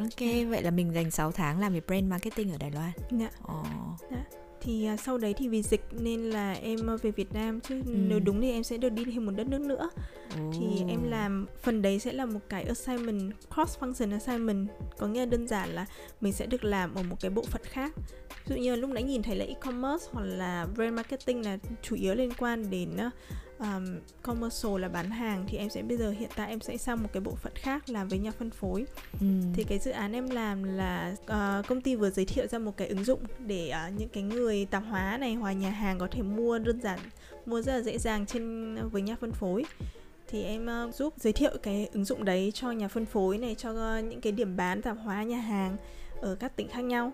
ok 0.00 0.48
vậy 0.48 0.62
là 0.62 0.70
mình 0.70 0.94
dành 0.94 1.10
6 1.10 1.32
tháng 1.32 1.60
làm 1.60 1.72
về 1.72 1.80
brand 1.86 2.04
marketing 2.04 2.52
ở 2.52 2.58
Đài 2.58 2.70
Loan 2.70 2.90
dạ. 3.10 3.30
Oh. 3.42 4.00
dạ 4.10 4.24
thì 4.62 4.88
uh, 4.94 5.00
sau 5.00 5.18
đấy 5.18 5.34
thì 5.34 5.48
vì 5.48 5.62
dịch 5.62 5.84
nên 5.90 6.20
là 6.20 6.52
em 6.52 6.78
về 7.02 7.10
Việt 7.10 7.32
Nam 7.32 7.60
chứ 7.60 7.74
ừ. 7.86 7.92
nếu 8.08 8.20
đúng 8.20 8.40
thì 8.40 8.52
em 8.52 8.62
sẽ 8.62 8.76
được 8.76 8.92
đi 8.92 9.04
thêm 9.04 9.26
một 9.26 9.32
đất 9.36 9.46
nước 9.46 9.60
nữa 9.60 9.90
oh. 10.40 10.54
thì 10.54 10.84
em 10.88 11.10
làm 11.10 11.46
phần 11.62 11.82
đấy 11.82 11.98
sẽ 11.98 12.12
là 12.12 12.26
một 12.26 12.40
cái 12.48 12.62
assignment 12.62 13.32
cross 13.54 13.78
function 13.78 14.12
assignment 14.12 14.68
có 14.98 15.06
nghĩa 15.06 15.20
là 15.20 15.26
đơn 15.26 15.48
giản 15.48 15.68
là 15.68 15.86
mình 16.20 16.32
sẽ 16.32 16.46
được 16.46 16.64
làm 16.64 16.94
ở 16.94 17.02
một 17.02 17.16
cái 17.20 17.30
bộ 17.30 17.42
phận 17.42 17.62
khác 17.64 17.92
ví 18.46 18.56
dụ 18.56 18.62
như 18.62 18.76
lúc 18.76 18.90
nãy 18.90 19.02
nhìn 19.02 19.22
thấy 19.22 19.36
là 19.36 19.44
e-commerce 19.44 20.06
hoặc 20.12 20.24
là 20.24 20.66
brand 20.74 20.94
marketing 20.94 21.44
là 21.44 21.58
chủ 21.82 21.96
yếu 21.96 22.14
liên 22.14 22.32
quan 22.38 22.70
đến 22.70 22.90
um, 23.62 23.98
commercial 24.22 24.80
là 24.80 24.88
bán 24.88 25.10
hàng 25.10 25.44
thì 25.48 25.58
em 25.58 25.70
sẽ 25.70 25.82
bây 25.82 25.96
giờ 25.96 26.10
hiện 26.10 26.30
tại 26.36 26.48
em 26.48 26.60
sẽ 26.60 26.76
sang 26.76 27.02
một 27.02 27.08
cái 27.12 27.20
bộ 27.20 27.34
phận 27.34 27.52
khác 27.56 27.88
làm 27.88 28.08
với 28.08 28.18
nhà 28.18 28.30
phân 28.30 28.50
phối. 28.50 28.86
Ừ. 29.20 29.26
thì 29.54 29.64
cái 29.64 29.78
dự 29.78 29.90
án 29.90 30.12
em 30.12 30.30
làm 30.30 30.64
là 30.64 31.14
uh, 31.22 31.66
công 31.66 31.80
ty 31.80 31.96
vừa 31.96 32.10
giới 32.10 32.24
thiệu 32.24 32.46
ra 32.46 32.58
một 32.58 32.76
cái 32.76 32.88
ứng 32.88 33.04
dụng 33.04 33.20
để 33.46 33.72
uh, 33.88 34.00
những 34.00 34.08
cái 34.08 34.22
người 34.22 34.64
tạp 34.64 34.82
hóa 34.88 35.16
này 35.20 35.34
hoặc 35.34 35.52
nhà 35.52 35.70
hàng 35.70 35.98
có 35.98 36.08
thể 36.10 36.22
mua 36.22 36.58
đơn 36.58 36.80
giản 36.80 36.98
mua 37.46 37.62
rất 37.62 37.72
là 37.72 37.80
dễ 37.80 37.98
dàng 37.98 38.26
trên 38.26 38.74
với 38.92 39.02
nhà 39.02 39.16
phân 39.20 39.32
phối. 39.32 39.64
Thì 40.28 40.42
em 40.42 40.68
uh, 40.88 40.94
giúp 40.94 41.14
giới 41.16 41.32
thiệu 41.32 41.50
cái 41.62 41.88
ứng 41.92 42.04
dụng 42.04 42.24
đấy 42.24 42.52
cho 42.54 42.70
nhà 42.70 42.88
phân 42.88 43.06
phối 43.06 43.38
này 43.38 43.54
cho 43.54 43.70
uh, 43.70 44.04
những 44.04 44.20
cái 44.20 44.32
điểm 44.32 44.56
bán 44.56 44.82
tạp 44.82 44.96
hóa 45.04 45.22
nhà 45.22 45.38
hàng 45.38 45.76
ở 46.20 46.34
các 46.34 46.56
tỉnh 46.56 46.68
khác 46.68 46.80
nhau. 46.80 47.12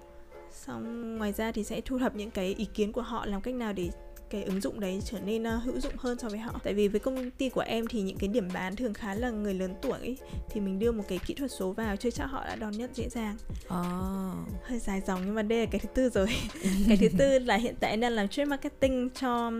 Xong 0.53 1.19
ngoài 1.19 1.33
ra 1.33 1.53
thì 1.53 1.65
sẽ 1.65 1.81
thu 1.81 1.99
thập 1.99 2.15
những 2.15 2.31
cái 2.31 2.55
ý 2.59 2.65
kiến 2.75 2.93
của 2.93 3.03
họ 3.03 3.27
làm 3.27 3.41
cách 3.41 3.55
nào 3.55 3.73
để 3.73 3.91
cái 4.31 4.45
ứng 4.45 4.61
dụng 4.61 4.81
đấy 4.81 5.03
trở 5.05 5.21
nên 5.21 5.43
uh, 5.43 5.63
hữu 5.65 5.81
dụng 5.81 5.93
hơn 5.99 6.19
so 6.19 6.29
với 6.29 6.39
họ. 6.39 6.61
Tại 6.65 6.75
vì 6.75 6.89
với 6.89 7.01
công 7.01 7.31
ty 7.31 7.49
của 7.49 7.61
em 7.61 7.87
thì 7.87 8.03
những 8.03 8.17
cái 8.17 8.29
điểm 8.29 8.49
bán 8.55 8.77
thường 8.77 8.95
khá 8.95 9.15
là 9.15 9.31
người 9.31 9.55
lớn 9.55 9.75
tuổi 9.83 9.99
ấy, 9.99 10.17
thì 10.51 10.61
mình 10.61 10.79
đưa 10.79 10.93
một 10.93 11.05
cái 11.09 11.19
kỹ 11.27 11.35
thuật 11.35 11.51
số 11.51 11.73
vào 11.73 11.97
chơi 11.97 12.13
chắc 12.13 12.25
họ 12.25 12.45
đã 12.45 12.57
đón 12.57 12.73
nhận 12.73 12.91
dễ 12.95 13.09
dàng. 13.09 13.37
Oh. 13.65 14.63
hơi 14.63 14.79
dài 14.79 15.03
dòng 15.07 15.23
nhưng 15.25 15.35
mà 15.35 15.43
đây 15.43 15.59
là 15.61 15.67
cái 15.67 15.81
thứ 15.81 15.89
tư 15.95 16.11
rồi. 16.11 16.27
Cái 16.89 16.97
thứ 16.97 17.09
tư 17.19 17.39
là 17.39 17.57
hiện 17.57 17.75
tại 17.81 17.97
đang 17.97 18.13
làm 18.13 18.29
trade 18.29 18.45
marketing 18.45 19.11
cho 19.21 19.53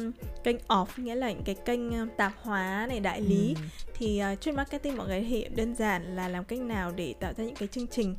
kênh 0.45 0.57
off 0.69 0.87
nghĩa 0.97 1.15
là 1.15 1.33
những 1.33 1.45
cái 1.45 1.55
kênh 1.55 2.09
tạp 2.17 2.33
hóa 2.43 2.87
này 2.89 3.01
đại 3.01 3.21
lý. 3.21 3.55
Ừ. 3.55 3.63
thì 3.95 4.23
uh, 4.33 4.41
trade 4.41 4.57
marketing 4.57 4.97
mọi 4.97 5.09
người 5.09 5.21
hiểu 5.21 5.49
đơn 5.55 5.75
giản 5.75 6.17
là 6.17 6.29
làm 6.29 6.45
cách 6.45 6.61
nào 6.61 6.93
để 6.97 7.15
tạo 7.21 7.33
ra 7.37 7.45
những 7.45 7.55
cái 7.55 7.69
chương 7.69 7.87
trình 7.87 8.17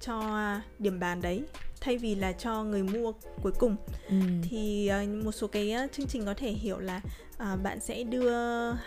cho 0.00 0.38
điểm 0.78 1.00
bán 1.00 1.22
đấy 1.22 1.42
thay 1.80 1.98
vì 1.98 2.14
là 2.14 2.32
cho 2.32 2.64
người 2.64 2.82
mua 2.82 3.12
cuối 3.42 3.52
cùng 3.58 3.76
ừ. 4.08 4.16
thì 4.42 4.90
uh, 5.02 5.24
một 5.24 5.32
số 5.32 5.46
cái 5.46 5.74
uh, 5.84 5.92
chương 5.92 6.06
trình 6.06 6.24
có 6.26 6.34
thể 6.34 6.50
hiểu 6.50 6.78
là 6.78 7.00
uh, 7.36 7.62
bạn 7.62 7.80
sẽ 7.80 8.02
đưa 8.02 8.32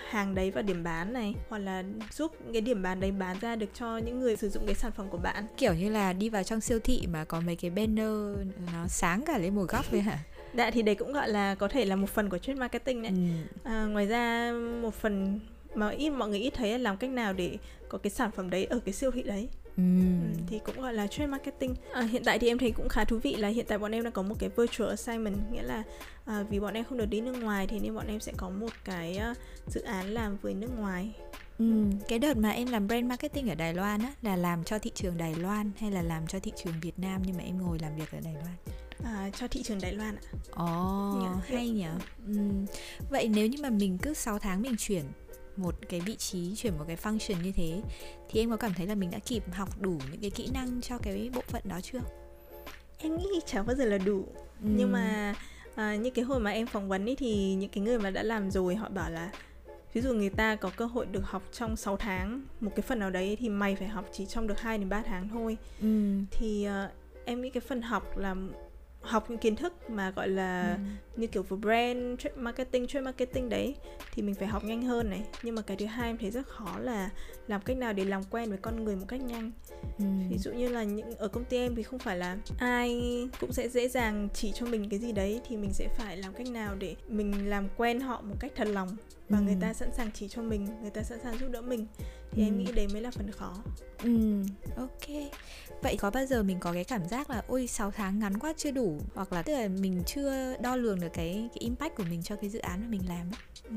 hàng 0.09 0.35
đấy 0.35 0.51
vào 0.51 0.63
điểm 0.63 0.83
bán 0.83 1.13
này 1.13 1.33
hoặc 1.49 1.57
là 1.57 1.83
giúp 2.11 2.31
cái 2.53 2.61
điểm 2.61 2.83
bán 2.83 2.99
đấy 2.99 3.11
bán 3.11 3.39
ra 3.41 3.55
được 3.55 3.69
cho 3.79 3.97
những 3.97 4.19
người 4.19 4.35
sử 4.35 4.49
dụng 4.49 4.65
cái 4.65 4.75
sản 4.75 4.91
phẩm 4.91 5.07
của 5.09 5.17
bạn 5.17 5.45
kiểu 5.57 5.73
như 5.73 5.89
là 5.89 6.13
đi 6.13 6.29
vào 6.29 6.43
trong 6.43 6.61
siêu 6.61 6.79
thị 6.83 7.07
mà 7.11 7.25
có 7.25 7.39
mấy 7.39 7.55
cái 7.55 7.71
banner 7.71 8.37
nó 8.73 8.87
sáng 8.87 9.21
cả 9.25 9.37
lên 9.37 9.55
một 9.55 9.65
góc 9.69 9.91
vậy 9.91 10.01
hả 10.01 10.19
Dạ 10.53 10.71
thì 10.71 10.81
đấy 10.81 10.95
cũng 10.95 11.13
gọi 11.13 11.29
là 11.29 11.55
có 11.55 11.67
thể 11.67 11.85
là 11.85 11.95
một 11.95 12.09
phần 12.09 12.29
của 12.29 12.37
trade 12.37 12.59
marketing 12.59 13.01
đấy. 13.01 13.11
Ừ. 13.11 13.59
À, 13.63 13.85
ngoài 13.85 14.05
ra 14.05 14.53
một 14.81 14.93
phần 14.93 15.39
mà 15.75 15.89
ít 15.89 16.09
mọi 16.09 16.29
người 16.29 16.39
ít 16.39 16.53
thấy 16.53 16.71
là 16.71 16.77
làm 16.77 16.97
cách 16.97 17.09
nào 17.09 17.33
để 17.33 17.57
có 17.89 17.97
cái 17.97 18.11
sản 18.11 18.31
phẩm 18.31 18.49
đấy 18.49 18.65
ở 18.65 18.79
cái 18.85 18.93
siêu 18.93 19.11
thị 19.11 19.23
đấy 19.23 19.49
Mm. 19.77 20.33
thì 20.47 20.59
cũng 20.65 20.81
gọi 20.81 20.93
là 20.93 21.07
trade 21.07 21.27
marketing 21.27 21.75
à, 21.93 22.01
hiện 22.01 22.23
tại 22.25 22.39
thì 22.39 22.47
em 22.47 22.57
thấy 22.57 22.71
cũng 22.71 22.89
khá 22.89 23.05
thú 23.05 23.19
vị 23.23 23.35
là 23.35 23.47
hiện 23.47 23.65
tại 23.67 23.77
bọn 23.77 23.91
em 23.91 24.03
đang 24.03 24.13
có 24.13 24.21
một 24.21 24.35
cái 24.39 24.49
virtual 24.57 24.89
assignment 24.89 25.51
nghĩa 25.51 25.63
là 25.63 25.83
à, 26.25 26.43
vì 26.49 26.59
bọn 26.59 26.73
em 26.73 26.85
không 26.85 26.97
được 26.97 27.05
đi 27.05 27.21
nước 27.21 27.33
ngoài 27.33 27.67
thì 27.67 27.79
nên 27.79 27.95
bọn 27.95 28.07
em 28.07 28.19
sẽ 28.19 28.31
có 28.37 28.49
một 28.49 28.71
cái 28.85 29.19
uh, 29.31 29.37
dự 29.67 29.81
án 29.81 30.13
làm 30.13 30.37
với 30.41 30.53
nước 30.53 30.69
ngoài 30.77 31.13
Ừ, 31.57 31.83
cái 32.07 32.19
đợt 32.19 32.37
mà 32.37 32.49
em 32.49 32.67
làm 32.67 32.87
brand 32.87 33.05
marketing 33.05 33.49
ở 33.49 33.55
Đài 33.55 33.73
Loan 33.73 34.01
á 34.01 34.13
là 34.21 34.35
làm 34.35 34.63
cho 34.63 34.79
thị 34.79 34.91
trường 34.95 35.17
Đài 35.17 35.35
Loan 35.35 35.71
hay 35.79 35.91
là 35.91 36.01
làm 36.01 36.27
cho 36.27 36.39
thị 36.39 36.51
trường 36.63 36.73
Việt 36.81 36.99
Nam 36.99 37.21
nhưng 37.25 37.37
mà 37.37 37.43
em 37.43 37.61
ngồi 37.61 37.79
làm 37.79 37.95
việc 37.95 38.11
ở 38.11 38.19
Đài 38.23 38.33
Loan? 38.33 38.55
À, 39.03 39.29
cho 39.39 39.47
thị 39.47 39.63
trường 39.63 39.81
Đài 39.81 39.93
Loan 39.93 40.15
ạ. 40.15 40.21
Ồ, 40.51 41.35
oh, 41.37 41.43
hay 41.45 41.69
nhỉ. 41.69 41.85
Ừ. 42.27 42.33
Vậy 43.09 43.27
nếu 43.27 43.47
như 43.47 43.57
mà 43.61 43.69
mình 43.69 43.97
cứ 43.97 44.13
6 44.13 44.39
tháng 44.39 44.61
mình 44.61 44.75
chuyển 44.77 45.03
một 45.57 45.75
cái 45.89 45.99
vị 45.99 46.15
trí 46.15 46.55
chuyển 46.55 46.77
một 46.77 46.85
cái 46.87 46.95
function 46.95 47.41
như 47.43 47.51
thế 47.51 47.81
thì 48.29 48.39
em 48.39 48.49
có 48.49 48.57
cảm 48.57 48.73
thấy 48.73 48.87
là 48.87 48.95
mình 48.95 49.11
đã 49.11 49.19
kịp 49.19 49.43
học 49.51 49.81
đủ 49.81 49.97
những 50.11 50.21
cái 50.21 50.29
kỹ 50.29 50.49
năng 50.53 50.81
cho 50.81 50.97
cái 50.97 51.29
bộ 51.35 51.41
phận 51.47 51.61
đó 51.65 51.79
chưa 51.83 51.99
em 52.97 53.17
nghĩ 53.17 53.39
chẳng 53.45 53.65
bao 53.65 53.75
giờ 53.75 53.85
là 53.85 53.97
đủ 53.97 54.25
ừ. 54.63 54.69
nhưng 54.75 54.91
mà 54.91 55.35
à, 55.75 55.95
như 55.95 56.09
cái 56.09 56.25
hồi 56.25 56.39
mà 56.39 56.51
em 56.51 56.67
phỏng 56.67 56.89
vấn 56.89 57.09
ấy 57.09 57.15
thì 57.15 57.53
những 57.53 57.69
cái 57.69 57.83
người 57.83 57.99
mà 57.99 58.09
đã 58.09 58.23
làm 58.23 58.51
rồi 58.51 58.75
họ 58.75 58.89
bảo 58.89 59.09
là 59.09 59.31
ví 59.93 60.01
dụ 60.01 60.13
người 60.13 60.29
ta 60.29 60.55
có 60.55 60.71
cơ 60.75 60.85
hội 60.85 61.05
được 61.05 61.23
học 61.23 61.43
trong 61.51 61.75
6 61.75 61.97
tháng 61.97 62.41
một 62.59 62.71
cái 62.75 62.81
phần 62.81 62.99
nào 62.99 63.09
đấy 63.09 63.37
thì 63.39 63.49
mày 63.49 63.75
phải 63.75 63.87
học 63.87 64.05
chỉ 64.11 64.25
trong 64.25 64.47
được 64.47 64.59
2 64.59 64.77
đến 64.77 64.89
3 64.89 65.01
tháng 65.01 65.29
thôi 65.29 65.57
ừ. 65.81 66.11
thì 66.31 66.67
uh, 66.85 66.91
em 67.25 67.41
nghĩ 67.41 67.49
cái 67.49 67.61
phần 67.61 67.81
học 67.81 68.17
là 68.17 68.35
học 69.03 69.29
những 69.29 69.39
kiến 69.39 69.55
thức 69.55 69.89
mà 69.89 70.11
gọi 70.11 70.27
là 70.27 70.73
ừ. 70.73 71.21
như 71.21 71.27
kiểu 71.27 71.43
về 71.43 71.57
brand 71.57 72.19
trade 72.19 72.35
marketing 72.35 72.87
trade 72.87 73.03
marketing 73.03 73.49
đấy 73.49 73.75
thì 74.13 74.21
mình 74.21 74.35
phải 74.35 74.47
học 74.47 74.63
nhanh 74.63 74.81
hơn 74.81 75.09
này 75.09 75.23
nhưng 75.43 75.55
mà 75.55 75.61
cái 75.61 75.77
thứ 75.77 75.85
hai 75.85 76.09
em 76.09 76.17
thấy 76.17 76.31
rất 76.31 76.47
khó 76.47 76.79
là 76.79 77.09
làm 77.47 77.61
cách 77.61 77.77
nào 77.77 77.93
để 77.93 78.05
làm 78.05 78.23
quen 78.23 78.49
với 78.49 78.57
con 78.57 78.83
người 78.83 78.95
một 78.95 79.05
cách 79.07 79.21
nhanh 79.21 79.51
ừ. 79.99 80.05
ví 80.29 80.37
dụ 80.37 80.51
như 80.51 80.67
là 80.67 80.83
những 80.83 81.11
ở 81.11 81.27
công 81.27 81.45
ty 81.45 81.57
em 81.57 81.75
thì 81.75 81.83
không 81.83 81.99
phải 81.99 82.17
là 82.17 82.37
ai 82.57 83.01
cũng 83.39 83.53
sẽ 83.53 83.69
dễ 83.69 83.87
dàng 83.87 84.27
chỉ 84.33 84.51
cho 84.55 84.65
mình 84.65 84.89
cái 84.89 84.99
gì 84.99 85.11
đấy 85.11 85.41
thì 85.47 85.57
mình 85.57 85.73
sẽ 85.73 85.87
phải 85.97 86.17
làm 86.17 86.33
cách 86.33 86.47
nào 86.47 86.75
để 86.75 86.95
mình 87.07 87.49
làm 87.49 87.67
quen 87.77 87.99
họ 87.99 88.21
một 88.21 88.35
cách 88.39 88.51
thật 88.55 88.67
lòng 88.67 88.89
và 89.29 89.37
ừ. 89.37 89.43
người 89.43 89.57
ta 89.61 89.73
sẵn 89.73 89.89
sàng 89.93 90.11
chỉ 90.13 90.27
cho 90.27 90.41
mình 90.41 90.67
người 90.81 90.91
ta 90.91 91.03
sẵn 91.03 91.19
sàng 91.23 91.37
giúp 91.37 91.47
đỡ 91.51 91.61
mình 91.61 91.87
thì 92.31 92.41
ừ. 92.41 92.47
em 92.47 92.57
nghĩ 92.57 92.71
đấy 92.75 92.87
mới 92.93 93.01
là 93.01 93.11
phần 93.11 93.31
khó 93.31 93.55
ừ 94.03 94.43
ok 94.77 95.09
vậy 95.83 95.97
có 95.99 96.11
bao 96.11 96.25
giờ 96.25 96.43
mình 96.43 96.59
có 96.59 96.73
cái 96.73 96.83
cảm 96.83 97.05
giác 97.05 97.29
là, 97.29 97.43
ôi 97.47 97.67
6 97.67 97.91
tháng 97.91 98.19
ngắn 98.19 98.39
quá 98.39 98.53
chưa 98.57 98.71
đủ 98.71 98.99
hoặc 99.15 99.33
là, 99.33 99.41
tức 99.41 99.53
là 99.53 99.67
mình 99.67 100.03
chưa 100.05 100.57
đo 100.61 100.75
lường 100.75 100.99
được 100.99 101.11
cái 101.13 101.49
cái 101.53 101.59
impact 101.59 101.95
của 101.95 102.03
mình 102.09 102.23
cho 102.23 102.35
cái 102.35 102.49
dự 102.49 102.59
án 102.59 102.81
mà 102.81 102.87
mình 102.89 103.01
làm 103.07 103.27
ấy. 103.31 103.69
Ừ 103.69 103.75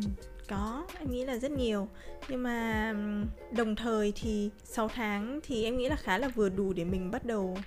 có, 0.48 0.86
em 0.98 1.10
nghĩ 1.10 1.24
là 1.24 1.38
rất 1.38 1.50
nhiều 1.50 1.88
nhưng 2.28 2.42
mà 2.42 2.94
đồng 3.52 3.76
thời 3.76 4.12
thì 4.16 4.50
6 4.64 4.88
tháng 4.88 5.40
thì 5.42 5.64
em 5.64 5.78
nghĩ 5.78 5.88
là 5.88 5.96
khá 5.96 6.18
là 6.18 6.28
vừa 6.28 6.48
đủ 6.48 6.72
để 6.72 6.84
mình 6.84 7.10
bắt 7.10 7.24
đầu 7.24 7.58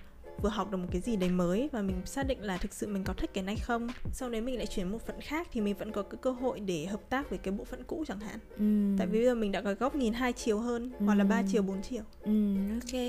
vừa 0.42 0.50
học 0.50 0.72
được 0.72 0.78
một 0.78 0.88
cái 0.92 1.02
gì 1.02 1.16
đấy 1.16 1.30
mới 1.30 1.70
và 1.72 1.82
mình 1.82 2.02
xác 2.06 2.28
định 2.28 2.42
là 2.42 2.58
thực 2.58 2.74
sự 2.74 2.88
mình 2.88 3.04
có 3.04 3.14
thích 3.14 3.30
cái 3.34 3.44
này 3.44 3.56
không 3.56 3.88
sau 4.14 4.30
đấy 4.30 4.42
mình 4.42 4.58
lại 4.58 4.68
chuyển 4.68 4.92
một 4.92 5.06
phận 5.08 5.22
khác 5.22 5.48
thì 5.52 5.62
mình 5.62 5.76
vẫn 5.76 5.92
có 5.92 6.02
cái 6.02 6.20
cơ 6.22 6.32
hội 6.32 6.60
để 6.60 6.86
hợp 6.86 7.10
tác 7.10 7.30
với 7.30 7.40
cái 7.40 7.52
bộ 7.52 7.64
phận 7.64 7.84
cũ 7.84 8.04
chẳng 8.08 8.20
hạn 8.20 8.40
ừ. 8.58 8.98
tại 8.98 9.08
vì 9.08 9.20
bây 9.20 9.26
giờ 9.26 9.36
mình 9.36 9.52
đã 9.52 9.62
có 9.62 9.74
góc 9.74 9.96
nhìn 9.96 10.14
hai 10.14 10.34
chiều 10.34 10.60
hơn 10.60 10.92
ừ. 11.00 11.06
hoặc 11.06 11.16
là 11.16 11.24
ba 11.24 11.44
chiều 11.52 11.62
bốn 11.62 11.82
chiều 11.82 12.04
ừ, 12.24 12.56
ok 12.74 13.02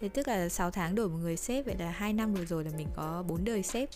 thế 0.00 0.08
tức 0.08 0.28
là 0.28 0.48
6 0.48 0.70
tháng 0.70 0.94
đổi 0.94 1.08
một 1.08 1.18
người 1.22 1.36
sếp 1.36 1.66
vậy 1.66 1.74
là 1.78 1.90
hai 1.90 2.12
năm 2.12 2.34
vừa 2.34 2.44
rồi 2.44 2.64
là 2.64 2.70
mình 2.76 2.88
có 2.96 3.24
bốn 3.28 3.44
đời 3.44 3.62
sếp 3.62 3.88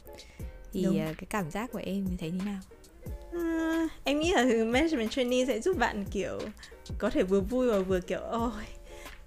thì 0.72 0.84
Đúng. 0.84 0.98
À, 1.00 1.14
cái 1.18 1.26
cảm 1.30 1.50
giác 1.50 1.72
của 1.72 1.80
em 1.84 2.06
thấy 2.18 2.30
thế 2.30 2.46
nào 2.46 2.60
À, 3.32 3.88
em 4.04 4.18
nghĩ 4.18 4.32
là 4.32 4.44
management 4.64 5.10
trainee 5.10 5.46
sẽ 5.46 5.60
giúp 5.60 5.78
bạn 5.78 6.04
kiểu 6.10 6.38
có 6.98 7.10
thể 7.10 7.22
vừa 7.22 7.40
vui 7.40 7.70
và 7.70 7.78
vừa 7.78 8.00
kiểu 8.00 8.20
ôi 8.20 8.50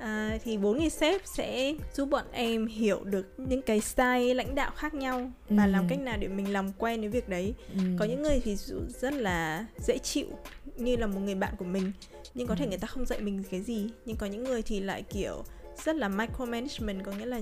à, 0.04 0.38
thì 0.44 0.58
bốn 0.58 0.80
người 0.80 0.90
sếp 0.90 1.22
sẽ 1.26 1.74
giúp 1.94 2.10
bọn 2.10 2.26
em 2.32 2.68
hiểu 2.68 3.04
được 3.04 3.26
những 3.38 3.62
cái 3.62 3.82
style 3.82 4.34
lãnh 4.34 4.56
đạo 4.56 4.72
khác 4.76 4.94
nhau 4.94 5.32
và 5.50 5.66
ừ. 5.66 5.72
làm 5.72 5.88
cách 5.90 6.00
nào 6.00 6.18
để 6.18 6.28
mình 6.28 6.54
làm 6.54 6.72
quen 6.78 7.00
với 7.00 7.10
việc 7.10 7.30
đấy 7.30 7.54
ừ. 7.74 7.80
có 8.00 8.06
những 8.06 8.22
người 8.22 8.42
thì 8.44 8.56
rất 9.02 9.14
là 9.14 9.66
dễ 9.88 9.98
chịu 9.98 10.28
như 10.78 10.96
là 10.96 11.08
một 11.08 11.20
người 11.20 11.36
bạn 11.36 11.54
của 11.58 11.66
mình 11.66 11.92
nhưng 12.34 12.48
có 12.48 12.56
thể 12.56 12.66
ừ. 12.66 12.70
người 12.70 12.78
ta 12.78 12.88
không 12.88 13.06
dạy 13.06 13.20
mình 13.20 13.44
cái 13.52 13.62
gì 13.62 13.90
nhưng 14.06 14.18
có 14.18 14.26
những 14.26 14.44
người 14.44 14.62
thì 14.62 14.80
lại 14.80 15.04
kiểu 15.10 15.44
rất 15.86 15.96
là 15.96 16.08
micromanagement 16.08 17.04
có 17.06 17.12
nghĩa 17.12 17.26
là 17.26 17.40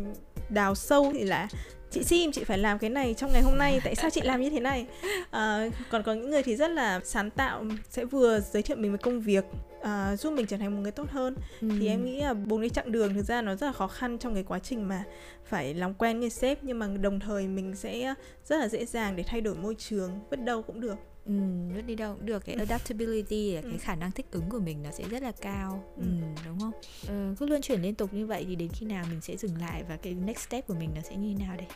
đào 0.49 0.75
sâu 0.75 1.11
thì 1.13 1.23
là 1.23 1.47
chị 1.91 2.03
sim 2.03 2.31
chị 2.31 2.43
phải 2.43 2.57
làm 2.57 2.79
cái 2.79 2.89
này 2.89 3.13
trong 3.13 3.31
ngày 3.33 3.41
hôm 3.41 3.57
nay 3.57 3.79
tại 3.83 3.95
sao 3.95 4.09
chị 4.09 4.21
làm 4.21 4.41
như 4.41 4.49
thế 4.49 4.59
này 4.59 4.85
à, 5.31 5.69
còn 5.91 6.03
có 6.03 6.13
những 6.13 6.29
người 6.29 6.43
thì 6.43 6.55
rất 6.55 6.71
là 6.71 6.99
sáng 7.03 7.29
tạo 7.29 7.65
sẽ 7.89 8.05
vừa 8.05 8.39
giới 8.39 8.63
thiệu 8.63 8.77
mình 8.77 8.91
với 8.91 8.97
công 8.97 9.21
việc 9.21 9.45
uh, 9.81 10.19
giúp 10.19 10.33
mình 10.33 10.45
trở 10.45 10.57
thành 10.57 10.75
một 10.75 10.81
người 10.81 10.91
tốt 10.91 11.09
hơn. 11.09 11.35
Ừ. 11.61 11.69
thì 11.79 11.87
em 11.87 12.05
nghĩ 12.05 12.21
là 12.21 12.33
bốn 12.33 12.61
cái 12.61 12.69
chặng 12.69 12.91
đường 12.91 13.13
thực 13.13 13.23
ra 13.23 13.41
nó 13.41 13.55
rất 13.55 13.67
là 13.67 13.73
khó 13.73 13.87
khăn 13.87 14.17
trong 14.17 14.33
cái 14.33 14.43
quá 14.43 14.59
trình 14.59 14.87
mà 14.87 15.03
phải 15.45 15.73
làm 15.73 15.93
quen 15.93 16.19
người 16.19 16.29
sếp 16.29 16.63
nhưng 16.63 16.79
mà 16.79 16.87
đồng 16.87 17.19
thời 17.19 17.47
mình 17.47 17.75
sẽ 17.75 18.13
rất 18.45 18.57
là 18.57 18.67
dễ 18.67 18.85
dàng 18.85 19.15
để 19.15 19.23
thay 19.23 19.41
đổi 19.41 19.55
môi 19.55 19.75
trường 19.75 20.11
bất 20.29 20.39
đâu 20.39 20.61
cũng 20.61 20.81
được. 20.81 20.95
Ừ, 21.25 21.33
lướt 21.75 21.81
đi 21.81 21.95
đâu 21.95 22.15
cũng 22.15 22.25
được. 22.25 22.45
Cái 22.45 22.55
adaptability 22.55 23.53
là 23.55 23.61
cái 23.61 23.71
ừ. 23.71 23.77
khả 23.81 23.95
năng 23.95 24.11
thích 24.11 24.25
ứng 24.31 24.49
của 24.49 24.59
mình 24.59 24.83
nó 24.83 24.91
sẽ 24.91 25.03
rất 25.09 25.23
là 25.23 25.31
cao. 25.31 25.83
Ừ. 25.97 26.03
Ừ, 26.03 26.41
đúng 26.45 26.59
không? 26.59 26.71
Ờ, 27.07 27.35
cứ 27.39 27.45
luân 27.45 27.61
chuyển 27.61 27.81
liên 27.81 27.95
tục 27.95 28.13
như 28.13 28.25
vậy 28.25 28.45
thì 28.47 28.55
đến 28.55 28.69
khi 28.73 28.85
nào 28.85 29.05
mình 29.09 29.21
sẽ 29.21 29.37
dừng 29.37 29.57
lại 29.61 29.83
và 29.89 29.97
cái 29.97 30.13
next 30.13 30.39
step 30.39 30.67
của 30.67 30.73
mình 30.73 30.89
nó 30.95 31.01
sẽ 31.01 31.15
như 31.15 31.35
thế 31.37 31.45
nào 31.45 31.57
đây 31.57 31.67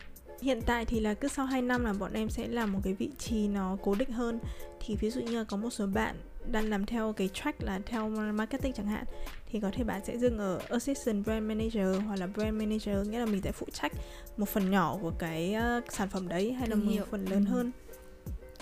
Hiện 0.41 0.61
tại 0.65 0.85
thì 0.85 0.99
là 0.99 1.13
cứ 1.13 1.27
sau 1.27 1.45
2 1.45 1.61
năm 1.61 1.85
là 1.85 1.93
bọn 1.93 2.13
em 2.13 2.29
sẽ 2.29 2.47
làm 2.47 2.73
một 2.73 2.79
cái 2.83 2.93
vị 2.93 3.09
trí 3.17 3.47
nó 3.47 3.77
cố 3.81 3.95
định 3.95 4.11
hơn. 4.11 4.39
Thì 4.79 4.95
ví 4.95 5.09
dụ 5.09 5.21
như 5.21 5.37
là 5.37 5.43
có 5.43 5.57
một 5.57 5.69
số 5.69 5.87
bạn 5.87 6.15
đang 6.51 6.69
làm 6.69 6.85
theo 6.85 7.13
cái 7.13 7.29
track 7.33 7.63
là 7.63 7.79
theo 7.85 8.09
marketing 8.09 8.73
chẳng 8.73 8.87
hạn 8.87 9.05
Thì 9.51 9.59
có 9.59 9.71
thể 9.73 9.83
bạn 9.83 10.01
sẽ 10.05 10.17
dừng 10.17 10.37
ở 10.37 10.59
Assistant 10.69 11.25
Brand 11.25 11.45
Manager 11.45 12.01
hoặc 12.07 12.19
là 12.19 12.27
Brand 12.27 12.59
Manager 12.59 13.07
Nghĩa 13.07 13.19
là 13.19 13.25
mình 13.25 13.41
sẽ 13.41 13.51
phụ 13.51 13.67
trách 13.73 13.91
một 14.37 14.49
phần 14.49 14.71
nhỏ 14.71 14.97
của 15.01 15.11
cái 15.19 15.55
uh, 15.77 15.91
sản 15.91 16.09
phẩm 16.09 16.27
đấy 16.27 16.53
hay 16.53 16.69
là 16.69 16.75
một 16.75 16.91
phần 17.11 17.25
lớn 17.25 17.45
ừ. 17.45 17.51
hơn. 17.51 17.71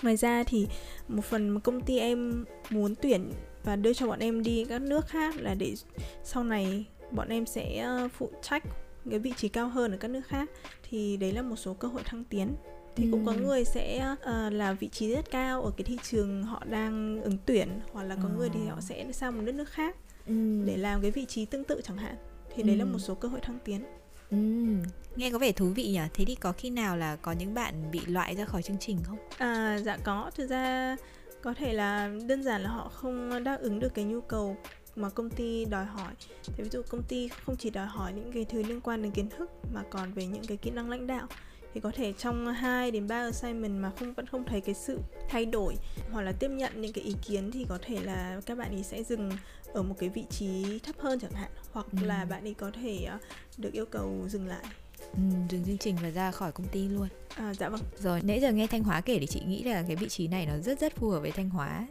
Ngoài 0.01 0.15
ra 0.15 0.43
thì 0.43 0.67
một 1.07 1.25
phần 1.25 1.59
công 1.59 1.81
ty 1.81 1.99
em 1.99 2.45
muốn 2.69 2.95
tuyển 2.95 3.31
và 3.63 3.75
đưa 3.75 3.93
cho 3.93 4.07
bọn 4.07 4.19
em 4.19 4.43
đi 4.43 4.65
các 4.69 4.81
nước 4.81 5.07
khác 5.07 5.35
là 5.37 5.53
để 5.53 5.75
sau 6.23 6.43
này 6.43 6.85
bọn 7.11 7.29
em 7.29 7.45
sẽ 7.45 7.77
ờ, 7.77 8.07
phụ 8.17 8.31
trách 8.41 8.63
cái 9.09 9.19
vị 9.19 9.33
trí 9.37 9.47
cao 9.49 9.67
hơn 9.67 9.91
ở 9.91 9.97
các 9.97 10.07
nước 10.07 10.27
khác 10.27 10.49
thì 10.89 11.17
đấy 11.17 11.31
là 11.31 11.41
một 11.41 11.55
số 11.55 11.73
cơ 11.73 11.87
hội 11.87 12.01
thăng 12.05 12.23
tiến 12.23 12.55
thì 12.95 13.03
ừ. 13.03 13.09
cũng 13.11 13.25
có 13.25 13.33
người 13.33 13.65
sẽ 13.65 14.13
uh, 14.13 14.53
là 14.53 14.73
vị 14.73 14.87
trí 14.87 15.13
rất 15.15 15.31
cao 15.31 15.63
ở 15.63 15.71
cái 15.77 15.83
thị 15.83 15.97
trường 16.03 16.43
họ 16.43 16.63
đang 16.69 17.21
ứng 17.23 17.37
tuyển 17.45 17.79
hoặc 17.91 18.03
là 18.03 18.15
có 18.15 18.29
ừ. 18.29 18.35
người 18.37 18.49
thì 18.49 18.59
họ 18.67 18.81
sẽ 18.81 19.11
sang 19.11 19.35
một 19.35 19.41
nước 19.41 19.55
nước 19.55 19.69
khác 19.69 19.95
ừ. 20.27 20.63
để 20.65 20.77
làm 20.77 21.01
cái 21.01 21.11
vị 21.11 21.25
trí 21.25 21.45
tương 21.45 21.63
tự 21.63 21.81
chẳng 21.83 21.97
hạn 21.97 22.15
thì 22.55 22.63
ừ. 22.63 22.67
đấy 22.67 22.77
là 22.77 22.85
một 22.85 22.99
số 22.99 23.15
cơ 23.15 23.27
hội 23.27 23.39
thăng 23.39 23.59
tiến 23.65 23.83
Ừ, 24.33 24.37
nghe 25.15 25.31
có 25.31 25.37
vẻ 25.39 25.51
thú 25.51 25.65
vị 25.65 25.87
nhỉ? 25.87 25.99
Thế 26.13 26.25
thì 26.25 26.35
có 26.35 26.51
khi 26.51 26.69
nào 26.69 26.97
là 26.97 27.15
có 27.15 27.31
những 27.31 27.53
bạn 27.53 27.91
bị 27.91 28.01
loại 28.07 28.35
ra 28.35 28.45
khỏi 28.45 28.61
chương 28.61 28.77
trình 28.79 28.97
không? 29.03 29.17
À 29.37 29.79
dạ 29.85 29.97
có, 30.03 30.31
thực 30.35 30.47
ra 30.47 30.95
có 31.41 31.53
thể 31.53 31.73
là 31.73 32.11
đơn 32.27 32.43
giản 32.43 32.61
là 32.61 32.69
họ 32.69 32.89
không 32.89 33.43
đáp 33.43 33.57
ứng 33.61 33.79
được 33.79 33.93
cái 33.93 34.05
nhu 34.05 34.21
cầu 34.21 34.57
mà 34.95 35.09
công 35.09 35.29
ty 35.29 35.65
đòi 35.65 35.85
hỏi. 35.85 36.13
Thì 36.45 36.63
ví 36.63 36.69
dụ 36.69 36.81
công 36.89 37.03
ty 37.03 37.27
không 37.27 37.55
chỉ 37.57 37.69
đòi 37.69 37.85
hỏi 37.85 38.13
những 38.13 38.31
cái 38.31 38.45
thứ 38.45 38.63
liên 38.63 38.81
quan 38.81 39.01
đến 39.01 39.11
kiến 39.11 39.29
thức 39.29 39.51
mà 39.73 39.83
còn 39.89 40.13
về 40.13 40.25
những 40.25 40.45
cái 40.47 40.57
kỹ 40.57 40.71
năng 40.71 40.89
lãnh 40.89 41.07
đạo 41.07 41.27
thì 41.73 41.79
có 41.79 41.91
thể 41.95 42.13
trong 42.13 42.53
2 42.53 42.91
đến 42.91 43.07
3 43.07 43.15
assignment 43.15 43.81
mà 43.81 43.91
không 43.99 44.13
vẫn 44.13 44.27
không 44.27 44.43
thấy 44.43 44.61
cái 44.61 44.75
sự 44.75 44.99
thay 45.29 45.45
đổi 45.45 45.75
hoặc 46.11 46.21
là 46.21 46.31
tiếp 46.31 46.49
nhận 46.51 46.81
những 46.81 46.93
cái 46.93 47.03
ý 47.03 47.15
kiến 47.25 47.51
thì 47.51 47.65
có 47.69 47.77
thể 47.81 47.99
là 48.03 48.41
các 48.45 48.57
bạn 48.57 48.75
ấy 48.75 48.83
sẽ 48.83 49.03
dừng 49.03 49.31
ở 49.73 49.83
một 49.83 49.95
cái 49.99 50.09
vị 50.09 50.23
trí 50.29 50.79
thấp 50.79 50.95
hơn 50.99 51.19
chẳng 51.19 51.31
hạn 51.31 51.49
hoặc 51.71 51.85
ừ. 51.91 52.05
là 52.05 52.25
bạn 52.25 52.43
ấy 52.43 52.53
có 52.53 52.71
thể 52.71 53.03
ờ, 53.03 53.17
được 53.57 53.73
yêu 53.73 53.85
cầu 53.85 54.25
dừng 54.27 54.47
lại. 54.47 54.65
Ừ, 55.13 55.21
dừng 55.49 55.63
chương 55.65 55.77
trình 55.77 55.97
và 56.03 56.09
ra 56.09 56.31
khỏi 56.31 56.51
công 56.51 56.67
ty 56.67 56.87
luôn. 56.87 57.07
À, 57.35 57.53
dạ 57.53 57.69
vâng. 57.69 57.81
Rồi 57.99 58.21
nãy 58.23 58.39
giờ 58.39 58.51
nghe 58.51 58.67
thanh 58.67 58.83
hóa 58.83 59.01
kể 59.01 59.17
thì 59.19 59.25
chị 59.25 59.41
nghĩ 59.47 59.63
là 59.63 59.83
cái 59.87 59.95
vị 59.95 60.09
trí 60.09 60.27
này 60.27 60.45
nó 60.45 60.53
rất 60.57 60.79
rất 60.79 60.95
phù 60.95 61.09
hợp 61.09 61.19
với 61.19 61.31
thanh 61.31 61.49
hóa 61.49 61.87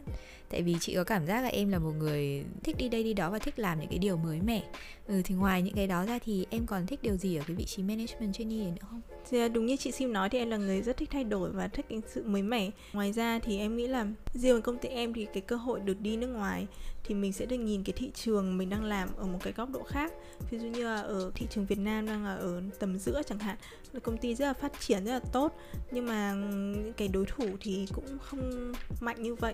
tại 0.49 0.61
vì 0.61 0.75
chị 0.79 0.95
có 0.95 1.03
cảm 1.03 1.25
giác 1.25 1.41
là 1.41 1.49
em 1.49 1.69
là 1.69 1.79
một 1.79 1.91
người 1.97 2.43
thích 2.63 2.75
đi 2.77 2.89
đây 2.89 3.03
đi 3.03 3.13
đó 3.13 3.29
và 3.29 3.39
thích 3.39 3.59
làm 3.59 3.79
những 3.79 3.89
cái 3.89 3.99
điều 3.99 4.17
mới 4.17 4.41
mẻ. 4.41 4.63
Ừ, 5.07 5.21
thì 5.25 5.35
ngoài 5.35 5.61
những 5.61 5.73
cái 5.73 5.87
đó 5.87 6.05
ra 6.05 6.19
thì 6.25 6.45
em 6.49 6.65
còn 6.65 6.87
thích 6.87 6.99
điều 7.01 7.17
gì 7.17 7.35
ở 7.35 7.43
cái 7.47 7.55
vị 7.55 7.65
trí 7.65 7.83
management 7.83 8.35
trainee 8.35 8.71
nữa 8.71 8.87
không? 8.89 9.01
Thì 9.29 9.39
à, 9.39 9.47
đúng 9.47 9.65
như 9.65 9.75
chị 9.77 9.91
Sim 9.91 10.13
nói 10.13 10.29
thì 10.29 10.37
em 10.37 10.49
là 10.49 10.57
người 10.57 10.81
rất 10.81 10.97
thích 10.97 11.09
thay 11.11 11.23
đổi 11.23 11.51
và 11.51 11.67
thích 11.67 11.85
cái 11.89 12.01
sự 12.13 12.23
mới 12.23 12.41
mẻ. 12.41 12.69
Ngoài 12.93 13.13
ra 13.13 13.39
thì 13.39 13.59
em 13.59 13.77
nghĩ 13.77 13.87
là 13.87 14.07
riêng 14.33 14.61
công 14.61 14.77
ty 14.77 14.89
em 14.89 15.13
thì 15.13 15.27
cái 15.33 15.41
cơ 15.41 15.55
hội 15.55 15.79
được 15.79 16.01
đi 16.01 16.17
nước 16.17 16.27
ngoài 16.27 16.67
thì 17.03 17.15
mình 17.15 17.33
sẽ 17.33 17.45
được 17.45 17.57
nhìn 17.57 17.83
cái 17.83 17.93
thị 17.97 18.11
trường 18.13 18.57
mình 18.57 18.69
đang 18.69 18.83
làm 18.83 19.09
ở 19.17 19.25
một 19.25 19.39
cái 19.43 19.53
góc 19.53 19.69
độ 19.69 19.83
khác. 19.83 20.13
Ví 20.49 20.59
dụ 20.59 20.67
như 20.67 20.85
là 20.85 20.95
ở 20.95 21.31
thị 21.35 21.47
trường 21.49 21.65
Việt 21.65 21.79
Nam 21.79 22.05
đang 22.05 22.25
là 22.25 22.35
ở 22.35 22.61
tầm 22.79 22.99
giữa 22.99 23.21
chẳng 23.25 23.39
hạn 23.39 23.57
là 23.93 23.99
công 23.99 24.17
ty 24.17 24.35
rất 24.35 24.45
là 24.45 24.53
phát 24.53 24.79
triển 24.79 25.05
rất 25.05 25.11
là 25.11 25.19
tốt. 25.19 25.55
Nhưng 25.91 26.05
mà 26.05 26.31
ừ, 26.31 26.55
những 26.55 26.93
cái 26.97 27.07
đối 27.07 27.25
thủ 27.25 27.45
thì 27.61 27.85
cũng 27.93 28.17
không 28.21 28.73
mạnh 29.01 29.23
như 29.23 29.35
vậy 29.35 29.53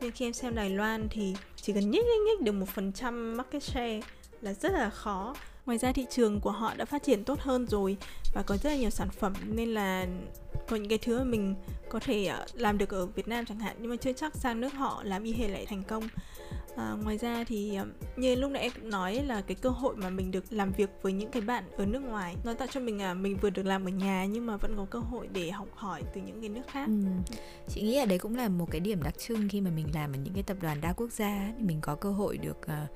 nhưng 0.00 0.12
khi 0.12 0.26
em 0.26 0.32
xem 0.32 0.54
Đài 0.54 0.70
Loan 0.70 1.08
thì 1.10 1.34
chỉ 1.56 1.72
cần 1.72 1.90
nhích 1.90 2.04
nhích 2.04 2.22
nhích 2.26 2.40
được 2.40 2.52
một 2.52 2.68
phần 2.68 2.92
trăm 2.92 3.36
market 3.36 3.62
share 3.62 4.00
là 4.40 4.52
rất 4.52 4.72
là 4.72 4.90
khó. 4.90 5.34
Ngoài 5.66 5.78
ra 5.78 5.92
thị 5.92 6.06
trường 6.10 6.40
của 6.40 6.50
họ 6.50 6.74
đã 6.74 6.84
phát 6.84 7.02
triển 7.02 7.24
tốt 7.24 7.40
hơn 7.40 7.66
rồi 7.66 7.96
và 8.32 8.42
có 8.42 8.56
rất 8.56 8.70
là 8.70 8.76
nhiều 8.76 8.90
sản 8.90 9.08
phẩm. 9.10 9.32
Nên 9.46 9.68
là 9.68 10.06
có 10.68 10.76
những 10.76 10.88
cái 10.88 10.98
thứ 10.98 11.18
mà 11.18 11.24
mình 11.24 11.54
có 11.88 11.98
thể 11.98 12.26
ờ, 12.26 12.46
làm 12.54 12.78
được 12.78 12.90
ở 12.90 13.06
Việt 13.06 13.28
Nam 13.28 13.44
chẳng 13.46 13.58
hạn 13.58 13.76
nhưng 13.80 13.90
mà 13.90 13.96
chưa 13.96 14.12
chắc 14.12 14.36
sang 14.36 14.60
nước 14.60 14.72
họ 14.72 15.02
làm 15.04 15.24
y 15.24 15.32
hệt 15.32 15.50
lại 15.50 15.66
thành 15.66 15.82
công. 15.88 16.08
À, 16.76 16.94
ngoài 17.04 17.18
ra 17.18 17.44
thì 17.44 17.74
ờ, 17.74 17.86
như 18.16 18.34
lúc 18.34 18.50
nãy 18.50 18.62
em 18.62 18.72
cũng 18.74 18.90
nói 18.90 19.14
là 19.14 19.40
cái 19.40 19.54
cơ 19.54 19.70
hội 19.70 19.96
mà 19.96 20.10
mình 20.10 20.30
được 20.30 20.44
làm 20.50 20.72
việc 20.72 20.90
với 21.02 21.12
những 21.12 21.30
cái 21.30 21.42
bạn 21.42 21.64
ở 21.76 21.86
nước 21.86 22.00
ngoài 22.00 22.36
nó 22.44 22.54
tạo 22.54 22.68
cho 22.70 22.80
mình 22.80 23.02
à 23.02 23.14
mình 23.14 23.36
vừa 23.40 23.50
được 23.50 23.66
làm 23.66 23.84
ở 23.84 23.90
nhà 23.90 24.24
nhưng 24.24 24.46
mà 24.46 24.56
vẫn 24.56 24.76
có 24.76 24.86
cơ 24.90 24.98
hội 24.98 25.28
để 25.32 25.50
học 25.50 25.68
hỏi 25.74 26.02
từ 26.14 26.20
những 26.20 26.40
cái 26.40 26.48
nước 26.48 26.62
khác. 26.68 26.86
Ừ. 26.86 26.92
chị 27.68 27.82
nghĩ 27.82 27.98
là 27.98 28.04
đấy 28.04 28.18
cũng 28.18 28.36
là 28.36 28.48
một 28.48 28.70
cái 28.70 28.80
điểm 28.80 29.02
đặc 29.02 29.18
trưng 29.18 29.48
khi 29.48 29.60
mà 29.60 29.70
mình 29.70 29.86
làm 29.94 30.12
ở 30.12 30.18
những 30.24 30.34
cái 30.34 30.42
tập 30.42 30.56
đoàn 30.60 30.80
đa 30.80 30.92
quốc 30.92 31.12
gia 31.12 31.52
thì 31.58 31.64
mình 31.64 31.78
có 31.80 31.94
cơ 31.94 32.10
hội 32.10 32.38
được 32.38 32.66
ờ, 32.66 32.86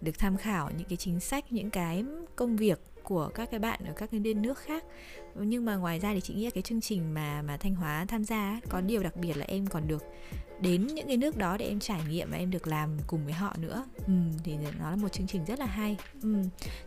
được 0.00 0.18
tham 0.18 0.36
khảo 0.36 0.70
những 0.78 0.88
cái 0.88 0.96
chính 0.96 1.20
sách 1.20 1.52
những 1.52 1.70
cái 1.70 2.04
công 2.36 2.56
việc 2.56 2.80
của 3.02 3.30
các 3.34 3.50
cái 3.50 3.60
bạn 3.60 3.80
ở 3.86 3.92
các 3.96 4.10
cái 4.10 4.20
bên 4.20 4.42
nước 4.42 4.58
khác. 4.58 4.84
Nhưng 5.34 5.64
mà 5.64 5.76
ngoài 5.76 5.98
ra 5.98 6.14
thì 6.14 6.20
chị 6.20 6.34
nghĩ 6.34 6.44
là 6.44 6.50
cái 6.50 6.62
chương 6.62 6.80
trình 6.80 7.14
mà 7.14 7.42
mà 7.42 7.56
thanh 7.56 7.74
hóa 7.74 8.04
tham 8.08 8.24
gia 8.24 8.60
có 8.68 8.80
điều 8.80 9.02
đặc 9.02 9.16
biệt 9.16 9.36
là 9.36 9.44
em 9.48 9.66
còn 9.66 9.88
được 9.88 10.04
đến 10.60 10.86
những 10.86 11.06
cái 11.06 11.16
nước 11.16 11.36
đó 11.36 11.56
để 11.56 11.66
em 11.66 11.80
trải 11.80 12.00
nghiệm 12.08 12.30
và 12.30 12.36
em 12.36 12.50
được 12.50 12.66
làm 12.66 12.90
cùng 13.06 13.24
với 13.24 13.32
họ 13.32 13.54
nữa. 13.58 13.84
Ừ, 14.06 14.12
thì 14.44 14.56
nó 14.78 14.90
là 14.90 14.96
một 14.96 15.08
chương 15.08 15.26
trình 15.26 15.44
rất 15.44 15.58
là 15.58 15.66
hay. 15.66 15.96
Ừ. 16.22 16.34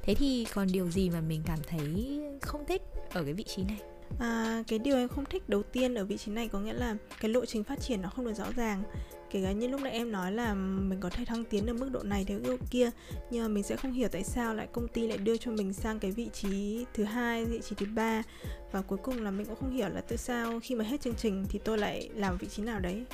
thế 0.01 0.15
thì 0.15 0.45
còn 0.53 0.67
điều 0.71 0.89
gì 0.89 1.09
mà 1.09 1.21
mình 1.21 1.41
cảm 1.45 1.59
thấy 1.67 2.19
không 2.41 2.65
thích 2.65 2.81
ở 3.13 3.23
cái 3.23 3.33
vị 3.33 3.43
trí 3.43 3.63
này? 3.63 3.77
À, 4.19 4.63
cái 4.67 4.79
điều 4.79 4.97
em 4.97 5.07
không 5.07 5.25
thích 5.25 5.49
đầu 5.49 5.63
tiên 5.63 5.95
ở 5.95 6.05
vị 6.05 6.17
trí 6.17 6.31
này 6.31 6.47
có 6.47 6.59
nghĩa 6.59 6.73
là 6.73 6.95
cái 7.19 7.31
lộ 7.31 7.45
trình 7.45 7.63
phát 7.63 7.79
triển 7.81 8.01
nó 8.01 8.09
không 8.09 8.25
được 8.25 8.33
rõ 8.33 8.45
ràng. 8.55 8.83
Kể 9.31 9.43
cả 9.43 9.51
như 9.51 9.67
lúc 9.67 9.81
nãy 9.81 9.91
em 9.91 10.11
nói 10.11 10.31
là 10.31 10.53
mình 10.53 10.99
có 10.99 11.09
thể 11.09 11.25
thăng 11.25 11.43
tiến 11.43 11.65
ở 11.65 11.73
mức 11.73 11.89
độ 11.91 12.03
này 12.03 12.25
đến 12.27 12.43
mức 12.43 12.49
độ 12.49 12.65
kia 12.69 12.89
nhưng 13.31 13.43
mà 13.43 13.47
mình 13.47 13.63
sẽ 13.63 13.75
không 13.75 13.91
hiểu 13.91 14.07
tại 14.11 14.23
sao 14.23 14.55
lại 14.55 14.67
công 14.71 14.87
ty 14.87 15.07
lại 15.07 15.17
đưa 15.17 15.37
cho 15.37 15.51
mình 15.51 15.73
sang 15.73 15.99
cái 15.99 16.11
vị 16.11 16.29
trí 16.33 16.85
thứ 16.93 17.03
hai 17.03 17.45
vị 17.45 17.59
trí 17.63 17.75
thứ 17.75 17.85
ba. 17.95 18.23
Và 18.71 18.81
cuối 18.81 18.99
cùng 19.03 19.23
là 19.23 19.31
mình 19.31 19.45
cũng 19.45 19.55
không 19.55 19.71
hiểu 19.71 19.89
là 19.89 20.01
tại 20.01 20.17
sao 20.17 20.59
khi 20.63 20.75
mà 20.75 20.83
hết 20.83 21.01
chương 21.01 21.15
trình 21.15 21.45
thì 21.49 21.59
tôi 21.63 21.77
lại 21.77 22.09
làm 22.15 22.37
vị 22.37 22.47
trí 22.47 22.63
nào 22.63 22.79
đấy. 22.79 23.05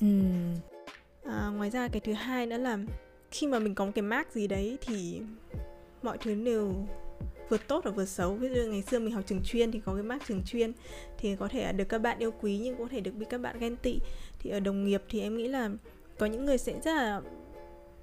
Ừ. 0.00 0.06
à, 1.24 1.48
ngoài 1.48 1.70
ra 1.70 1.88
cái 1.88 2.00
thứ 2.00 2.12
hai 2.12 2.46
nữa 2.46 2.58
là 2.58 2.78
khi 3.30 3.46
mà 3.46 3.58
mình 3.58 3.74
có 3.74 3.84
một 3.84 3.92
cái 3.94 4.02
mark 4.02 4.32
gì 4.32 4.46
đấy 4.46 4.78
thì 4.80 5.20
mọi 6.02 6.18
thứ 6.18 6.34
đều 6.34 6.74
vừa 7.48 7.58
tốt 7.58 7.84
và 7.84 7.90
vừa 7.90 8.04
xấu. 8.04 8.34
Ví 8.34 8.48
dụ 8.48 8.62
ngày 8.70 8.82
xưa 8.82 8.98
mình 8.98 9.14
học 9.14 9.24
trường 9.26 9.42
chuyên 9.44 9.70
thì 9.70 9.80
có 9.84 9.94
cái 9.94 10.02
mác 10.02 10.26
trường 10.28 10.42
chuyên 10.44 10.72
thì 11.18 11.36
có 11.36 11.48
thể 11.48 11.72
được 11.72 11.88
các 11.88 11.98
bạn 11.98 12.18
yêu 12.18 12.30
quý 12.40 12.58
nhưng 12.58 12.76
cũng 12.76 12.86
có 12.86 12.92
thể 12.92 13.00
được 13.00 13.14
bị 13.14 13.26
các 13.30 13.40
bạn 13.40 13.58
ghen 13.58 13.76
tị. 13.76 13.98
Thì 14.38 14.50
ở 14.50 14.60
đồng 14.60 14.84
nghiệp 14.84 15.02
thì 15.08 15.20
em 15.20 15.36
nghĩ 15.36 15.48
là 15.48 15.70
có 16.18 16.26
những 16.26 16.44
người 16.44 16.58
sẽ 16.58 16.80
rất 16.84 16.94
là 16.94 17.20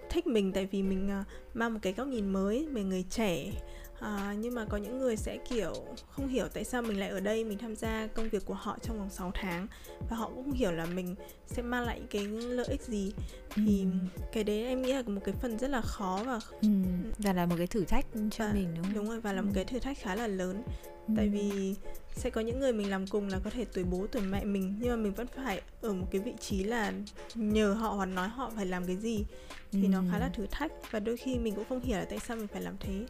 thích 0.09 0.27
mình 0.27 0.51
tại 0.51 0.65
vì 0.65 0.83
mình 0.83 1.09
à, 1.09 1.23
mang 1.53 1.73
một 1.73 1.79
cái 1.81 1.93
góc 1.93 2.07
nhìn 2.07 2.33
mới 2.33 2.67
về 2.71 2.83
người 2.83 3.05
trẻ 3.09 3.51
à, 4.05 4.35
nhưng 4.39 4.55
mà 4.55 4.65
có 4.65 4.77
những 4.77 4.99
người 4.99 5.15
sẽ 5.15 5.37
kiểu 5.49 5.73
không 6.09 6.27
hiểu 6.27 6.47
tại 6.47 6.63
sao 6.63 6.81
mình 6.81 6.99
lại 6.99 7.09
ở 7.09 7.19
đây 7.19 7.43
mình 7.43 7.57
tham 7.57 7.75
gia 7.75 8.07
công 8.07 8.29
việc 8.29 8.45
của 8.45 8.53
họ 8.53 8.77
trong 8.81 8.99
vòng 8.99 9.09
6 9.09 9.31
tháng 9.33 9.67
và 10.09 10.17
họ 10.17 10.29
cũng 10.29 10.43
không 10.43 10.53
hiểu 10.53 10.71
là 10.71 10.85
mình 10.85 11.15
sẽ 11.47 11.61
mang 11.61 11.85
lại 11.85 12.01
cái 12.09 12.27
lợi 12.27 12.65
ích 12.69 12.81
gì 12.81 13.13
thì 13.55 13.81
ừ. 13.81 14.21
cái 14.31 14.43
đấy 14.43 14.63
em 14.63 14.81
nghĩ 14.81 14.93
là 14.93 15.01
một 15.05 15.21
cái 15.25 15.35
phần 15.41 15.57
rất 15.57 15.69
là 15.69 15.81
khó 15.81 16.23
và 16.25 16.39
ừ. 16.61 16.67
và 17.17 17.33
là 17.33 17.45
một 17.45 17.55
cái 17.57 17.67
thử 17.67 17.85
thách 17.85 18.05
cho 18.31 18.45
và, 18.45 18.53
mình 18.53 18.73
đúng 18.75 18.83
không? 18.83 18.93
đúng 18.93 19.09
rồi 19.09 19.19
và 19.19 19.33
là 19.33 19.41
một 19.41 19.51
cái 19.53 19.65
thử 19.65 19.79
thách 19.79 19.97
khá 20.01 20.15
là 20.15 20.27
lớn 20.27 20.63
ừ. 21.07 21.13
tại 21.17 21.29
vì 21.29 21.75
sẽ 22.15 22.29
có 22.29 22.41
những 22.41 22.59
người 22.59 22.73
mình 22.73 22.89
làm 22.89 23.07
cùng 23.07 23.27
là 23.27 23.39
có 23.43 23.49
thể 23.49 23.65
tuổi 23.73 23.83
bố 23.83 24.07
tuổi 24.11 24.21
mẹ 24.21 24.45
mình 24.45 24.75
nhưng 24.79 24.89
mà 24.89 24.95
mình 24.95 25.13
vẫn 25.13 25.27
phải 25.27 25.61
ở 25.81 25.93
một 25.93 26.07
cái 26.11 26.21
vị 26.21 26.33
trí 26.39 26.63
là 26.63 26.93
nhờ 27.35 27.73
họ 27.73 27.89
hoặc 27.89 28.05
nói 28.05 28.27
họ 28.27 28.51
phải 28.55 28.65
làm 28.65 28.85
cái 28.85 28.95
gì 28.95 29.25
thì 29.71 29.83
ừ. 29.83 29.87
nó 29.87 30.03
khá 30.11 30.19
là 30.19 30.29
thử 30.29 30.45
thách 30.51 30.71
và 30.91 30.99
đôi 30.99 31.17
khi 31.17 31.37
mình 31.37 31.55
cũng 31.55 31.65
không 31.69 31.81
hiểu 31.81 31.97
là 31.97 32.05
tại 32.05 32.19
sao 32.19 32.37
mình 32.37 32.47
phải 32.47 32.61
làm 32.61 32.75
thế 32.79 33.05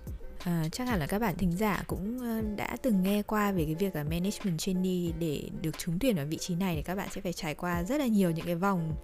À, 0.45 0.63
chắc 0.71 0.87
hẳn 0.87 0.99
là 0.99 1.07
các 1.07 1.19
bạn 1.19 1.35
thính 1.37 1.51
giả 1.51 1.83
cũng 1.87 2.19
ờ, 2.19 2.41
đã 2.55 2.77
từng 2.81 3.03
nghe 3.03 3.21
qua 3.21 3.51
về 3.51 3.65
cái 3.65 3.75
việc 3.75 3.95
là 3.95 4.03
management 4.03 4.59
trainee 4.59 5.11
để 5.19 5.49
được 5.61 5.77
trúng 5.77 5.99
tuyển 5.99 6.15
vào 6.15 6.25
vị 6.25 6.37
trí 6.37 6.55
này 6.55 6.75
thì 6.75 6.81
các 6.81 6.95
bạn 6.95 7.07
sẽ 7.11 7.21
phải 7.21 7.33
trải 7.33 7.55
qua 7.55 7.83
rất 7.83 7.97
là 7.99 8.05
nhiều 8.07 8.31
những 8.31 8.45
cái 8.45 8.55
vòng 8.55 8.95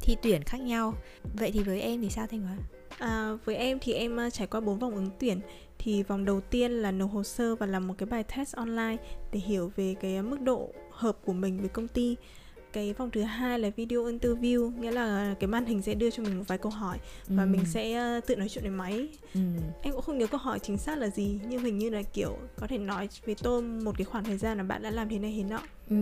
thi 0.00 0.16
tuyển 0.22 0.42
khác 0.42 0.60
nhau. 0.60 0.94
Vậy 1.34 1.50
thì 1.52 1.62
với 1.62 1.80
em 1.80 2.00
thì 2.02 2.10
sao 2.10 2.26
Thanh 2.26 2.40
Hóa? 2.40 2.56
À, 2.98 3.32
với 3.44 3.56
em 3.56 3.78
thì 3.80 3.92
em 3.92 4.16
ờ, 4.16 4.30
trải 4.30 4.46
qua 4.46 4.60
bốn 4.60 4.78
vòng 4.78 4.94
ứng 4.94 5.10
tuyển 5.20 5.40
thì 5.78 6.02
vòng 6.02 6.24
đầu 6.24 6.40
tiên 6.40 6.72
là 6.72 6.90
nộp 6.90 7.10
hồ 7.12 7.22
sơ 7.22 7.56
và 7.56 7.66
làm 7.66 7.86
một 7.86 7.94
cái 7.98 8.06
bài 8.06 8.24
test 8.36 8.56
online 8.56 8.96
để 9.32 9.40
hiểu 9.40 9.72
về 9.76 9.94
cái 10.00 10.22
mức 10.22 10.40
độ 10.40 10.70
hợp 10.90 11.18
của 11.24 11.32
mình 11.32 11.60
với 11.60 11.68
công 11.68 11.88
ty 11.88 12.16
cái 12.76 12.92
vòng 12.92 13.10
thứ 13.10 13.22
hai 13.22 13.58
là 13.58 13.70
video 13.76 14.04
interview 14.04 14.80
nghĩa 14.80 14.90
là 14.90 15.34
cái 15.40 15.48
màn 15.48 15.66
hình 15.66 15.82
sẽ 15.82 15.94
đưa 15.94 16.10
cho 16.10 16.22
mình 16.22 16.38
một 16.38 16.44
vài 16.46 16.58
câu 16.58 16.72
hỏi 16.72 16.98
và 17.28 17.42
ừ. 17.42 17.46
mình 17.46 17.64
sẽ 17.66 18.16
uh, 18.18 18.26
tự 18.26 18.36
nói 18.36 18.48
chuyện 18.48 18.64
với 18.64 18.70
máy 18.70 19.08
ừ. 19.34 19.40
em 19.82 19.92
cũng 19.92 20.02
không 20.02 20.18
nhớ 20.18 20.26
câu 20.26 20.40
hỏi 20.40 20.58
chính 20.58 20.78
xác 20.78 20.98
là 20.98 21.08
gì 21.08 21.40
nhưng 21.48 21.64
hình 21.64 21.78
như 21.78 21.90
là 21.90 22.02
kiểu 22.02 22.38
có 22.56 22.66
thể 22.66 22.78
nói 22.78 23.08
với 23.26 23.34
tôi 23.42 23.62
một 23.62 23.92
cái 23.98 24.04
khoảng 24.04 24.24
thời 24.24 24.36
gian 24.36 24.56
là 24.56 24.62
bạn 24.62 24.82
đã 24.82 24.90
làm 24.90 25.08
thế 25.08 25.18
này 25.18 25.34
thế 25.36 25.42
nọ 25.42 25.60
ừ. 25.90 25.96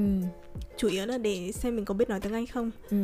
chủ 0.77 0.89
yếu 0.89 1.07
là 1.07 1.19
để 1.19 1.53
xem 1.53 1.77
mình 1.77 1.85
có 1.85 1.95
biết 1.95 2.09
nói 2.09 2.21
tiếng 2.21 2.33
anh 2.33 2.47
không 2.47 2.71
ừ. 2.91 2.97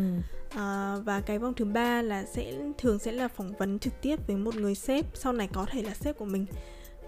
à, 0.54 0.96
và 1.04 1.20
cái 1.20 1.38
vòng 1.38 1.54
thứ 1.54 1.64
ba 1.64 2.02
là 2.02 2.24
sẽ 2.24 2.54
thường 2.78 2.98
sẽ 2.98 3.12
là 3.12 3.28
phỏng 3.28 3.52
vấn 3.58 3.78
trực 3.78 4.02
tiếp 4.02 4.26
với 4.26 4.36
một 4.36 4.54
người 4.54 4.74
sếp 4.74 5.06
sau 5.14 5.32
này 5.32 5.48
có 5.52 5.66
thể 5.70 5.82
là 5.82 5.94
sếp 5.94 6.18
của 6.18 6.24
mình 6.24 6.46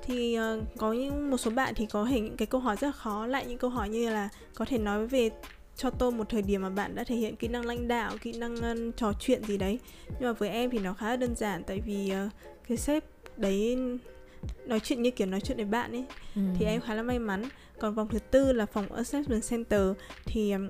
thì 0.03 0.39
uh, 0.39 0.65
có 0.77 0.93
những 0.93 1.31
một 1.31 1.37
số 1.37 1.51
bạn 1.51 1.75
thì 1.77 1.87
có 1.87 2.05
hình 2.05 2.25
những 2.25 2.37
cái 2.37 2.47
câu 2.47 2.61
hỏi 2.61 2.77
rất 2.81 2.87
là 2.87 2.93
khó 2.93 3.27
lại 3.27 3.47
những 3.49 3.59
câu 3.59 3.71
hỏi 3.71 3.89
như 3.89 4.11
là 4.11 4.29
có 4.55 4.65
thể 4.65 4.79
nói 4.79 5.07
về 5.07 5.31
cho 5.77 5.91
tôi 5.91 6.13
một 6.13 6.29
thời 6.29 6.43
điểm 6.43 6.63
mà 6.63 6.71
bạn 6.71 6.95
đã 6.95 7.05
thể 7.05 7.17
hiện 7.17 7.37
kỹ 7.37 7.49
năng 7.49 7.67
lãnh 7.67 7.89
đạo 7.89 8.13
kỹ 8.23 8.33
năng 8.33 8.55
uh, 8.55 8.97
trò 8.97 9.13
chuyện 9.19 9.45
gì 9.45 9.57
đấy. 9.57 9.79
Nhưng 10.09 10.29
mà 10.29 10.33
với 10.33 10.49
em 10.49 10.71
thì 10.71 10.79
nó 10.79 10.95
khá 10.95 11.09
là 11.09 11.17
đơn 11.17 11.35
giản 11.35 11.63
tại 11.65 11.81
vì 11.87 12.13
uh, 12.27 12.33
cái 12.69 12.77
sếp 12.77 13.05
đấy 13.37 13.79
nói 14.67 14.81
chuyện 14.81 15.03
như 15.03 15.11
kiểu 15.11 15.27
nói 15.27 15.41
chuyện 15.41 15.57
với 15.57 15.67
bạn 15.67 15.93
ấy. 15.93 16.05
Ừ. 16.37 16.43
thì 16.59 16.67
em 16.67 16.81
khá 16.81 16.95
là 16.95 17.03
may 17.03 17.19
mắn. 17.19 17.43
Còn 17.79 17.95
vòng 17.95 18.09
thứ 18.09 18.19
tư 18.19 18.53
là 18.53 18.67
phòng 18.67 18.93
assessment 18.93 19.43
center. 19.51 19.83
Thì 20.25 20.53
um, 20.53 20.69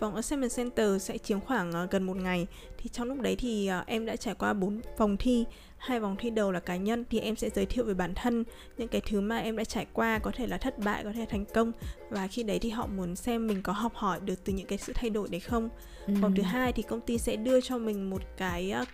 vòng 0.00 0.14
assessment 0.14 0.50
center 0.56 1.02
sẽ 1.02 1.18
chiếm 1.18 1.40
khoảng 1.40 1.84
uh, 1.84 1.90
gần 1.90 2.02
một 2.02 2.16
ngày 2.16 2.46
thì 2.84 2.90
trong 2.92 3.08
lúc 3.08 3.20
đấy 3.20 3.36
thì 3.36 3.70
uh, 3.80 3.86
em 3.86 4.06
đã 4.06 4.16
trải 4.16 4.34
qua 4.34 4.52
bốn 4.52 4.80
vòng 4.98 5.16
thi 5.16 5.44
hai 5.78 6.00
vòng 6.00 6.16
thi 6.18 6.30
đầu 6.30 6.52
là 6.52 6.60
cá 6.60 6.76
nhân 6.76 7.04
thì 7.10 7.20
em 7.20 7.36
sẽ 7.36 7.50
giới 7.54 7.66
thiệu 7.66 7.84
về 7.84 7.94
bản 7.94 8.14
thân 8.14 8.44
những 8.78 8.88
cái 8.88 9.00
thứ 9.00 9.20
mà 9.20 9.38
em 9.38 9.56
đã 9.56 9.64
trải 9.64 9.86
qua 9.92 10.18
có 10.18 10.30
thể 10.34 10.46
là 10.46 10.58
thất 10.58 10.78
bại 10.78 11.04
có 11.04 11.12
thể 11.12 11.20
là 11.20 11.26
thành 11.26 11.44
công 11.44 11.72
và 12.10 12.26
khi 12.26 12.42
đấy 12.42 12.58
thì 12.58 12.70
họ 12.70 12.86
muốn 12.86 13.16
xem 13.16 13.46
mình 13.46 13.62
có 13.62 13.72
học 13.72 13.94
hỏi 13.94 14.20
được 14.24 14.44
từ 14.44 14.52
những 14.52 14.66
cái 14.66 14.78
sự 14.78 14.92
thay 14.96 15.10
đổi 15.10 15.28
đấy 15.28 15.40
không 15.40 15.68
ừ. 16.06 16.14
vòng 16.20 16.34
thứ 16.36 16.42
hai 16.42 16.72
thì 16.72 16.82
công 16.82 17.00
ty 17.00 17.18
sẽ 17.18 17.36
đưa 17.36 17.60
cho 17.60 17.78
mình 17.78 18.10
một 18.10 18.22
cái 18.36 18.74
uh, 18.82 18.88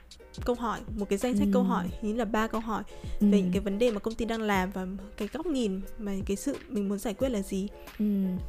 câu 0.44 0.56
hỏi 0.56 0.80
một 0.98 1.08
cái 1.08 1.18
danh 1.18 1.36
sách 1.36 1.46
ừ. 1.46 1.50
câu 1.52 1.62
hỏi 1.62 1.88
như 2.02 2.14
là 2.14 2.24
ba 2.24 2.46
câu 2.46 2.60
hỏi 2.60 2.82
ừ. 3.20 3.26
về 3.30 3.40
những 3.42 3.52
cái 3.52 3.60
vấn 3.60 3.78
đề 3.78 3.90
mà 3.90 3.98
công 3.98 4.14
ty 4.14 4.24
đang 4.24 4.42
làm 4.42 4.70
và 4.70 4.86
cái 5.16 5.28
góc 5.32 5.46
nhìn 5.46 5.80
mà 5.98 6.12
cái 6.26 6.36
sự 6.36 6.56
mình 6.68 6.88
muốn 6.88 6.98
giải 6.98 7.14
quyết 7.14 7.28
là 7.28 7.42
gì 7.42 7.68
ừ. 7.98 8.04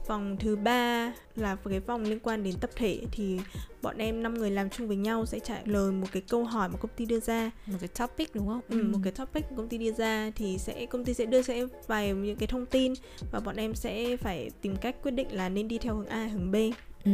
vòng 0.08 0.38
thứ 0.40 0.56
ba 0.56 1.14
là 1.36 1.56
cái 1.56 1.80
vòng 1.80 2.04
liên 2.04 2.20
quan 2.20 2.44
đến 2.44 2.56
tập 2.62 2.70
thể 2.76 3.02
thì 3.12 3.40
bọn 3.82 3.98
em 3.98 4.24
năm 4.24 4.34
người 4.34 4.52
làm 4.52 4.70
chung 4.70 4.88
với 4.88 4.98
nhau 4.98 5.26
sẽ 5.32 5.40
trả 5.40 5.62
lời 5.66 5.92
một 5.92 6.08
cái 6.12 6.22
câu 6.30 6.44
hỏi 6.44 6.70
mà 6.70 6.78
công 6.78 6.92
ty 6.96 7.06
đưa 7.06 7.20
ra 7.20 7.52
một 7.66 7.78
cái 7.80 7.90
topic 8.00 8.36
đúng 8.36 8.48
không? 8.48 8.62
Ừ, 8.70 8.80
ừ. 8.80 8.88
một 8.88 9.00
cái 9.04 9.12
topic 9.12 9.46
công 9.58 9.68
ty 9.68 9.78
đưa 9.78 9.92
ra 9.92 10.32
thì 10.36 10.58
sẽ 10.58 10.86
công 10.86 11.06
ty 11.06 11.14
sẽ 11.14 11.26
đưa 11.26 11.42
em 11.48 11.68
vài 11.88 12.14
những 12.14 12.38
cái 12.38 12.48
thông 12.48 12.66
tin 12.66 12.94
và 13.32 13.40
bọn 13.40 13.56
em 13.56 13.76
sẽ 13.76 14.18
phải 14.18 14.50
tìm 14.62 14.76
cách 14.76 14.96
quyết 15.04 15.12
định 15.12 15.28
là 15.32 15.50
nên 15.50 15.68
đi 15.68 15.78
theo 15.78 15.96
hướng 15.96 16.08
A 16.08 16.26
hướng 16.26 16.52
B. 16.52 16.56
Ừ 17.06 17.12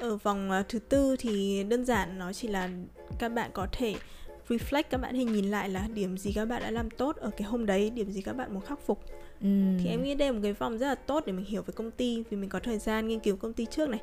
ở 0.00 0.16
vòng 0.16 0.50
uh, 0.60 0.68
thứ 0.68 0.78
tư 0.78 1.16
thì 1.18 1.64
đơn 1.64 1.84
giản 1.84 2.18
nó 2.18 2.32
chỉ 2.32 2.48
là 2.48 2.70
các 3.18 3.28
bạn 3.28 3.50
có 3.54 3.66
thể 3.72 3.94
reflect 4.48 4.82
các 4.90 5.00
bạn 5.00 5.14
hãy 5.14 5.24
nhìn 5.24 5.50
lại 5.50 5.68
là 5.68 5.88
điểm 5.94 6.18
gì 6.18 6.32
các 6.34 6.44
bạn 6.44 6.62
đã 6.62 6.70
làm 6.70 6.90
tốt 6.90 7.16
ở 7.16 7.30
cái 7.36 7.48
hôm 7.48 7.66
đấy 7.66 7.90
điểm 7.90 8.10
gì 8.10 8.22
các 8.22 8.36
bạn 8.36 8.54
muốn 8.54 8.62
khắc 8.62 8.80
phục 8.86 9.04
ừ. 9.40 9.46
thì 9.78 9.88
em 9.88 10.02
nghĩ 10.02 10.14
đây 10.14 10.28
là 10.28 10.32
một 10.32 10.40
cái 10.42 10.52
vòng 10.52 10.78
rất 10.78 10.86
là 10.86 10.94
tốt 10.94 11.22
để 11.26 11.32
mình 11.32 11.44
hiểu 11.44 11.62
về 11.62 11.72
công 11.76 11.90
ty 11.90 12.22
vì 12.30 12.36
mình 12.36 12.50
có 12.50 12.60
thời 12.60 12.78
gian 12.78 13.08
nghiên 13.08 13.20
cứu 13.20 13.36
công 13.36 13.52
ty 13.52 13.66
trước 13.66 13.88
này 13.88 14.00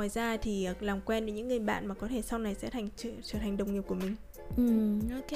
ngoài 0.00 0.08
ra 0.08 0.36
thì 0.36 0.64
ờ, 0.64 0.74
làm 0.80 1.00
quen 1.00 1.24
với 1.24 1.32
những 1.32 1.48
người 1.48 1.58
bạn 1.58 1.86
mà 1.86 1.94
có 1.94 2.08
thể 2.08 2.22
sau 2.22 2.38
này 2.38 2.54
sẽ 2.54 2.70
thành 2.70 2.88
trở, 2.96 3.10
trở 3.22 3.38
thành 3.38 3.56
đồng 3.56 3.74
nghiệp 3.74 3.82
của 3.86 3.94
mình 3.94 4.16
Ừ, 4.56 4.98
ok. 5.14 5.30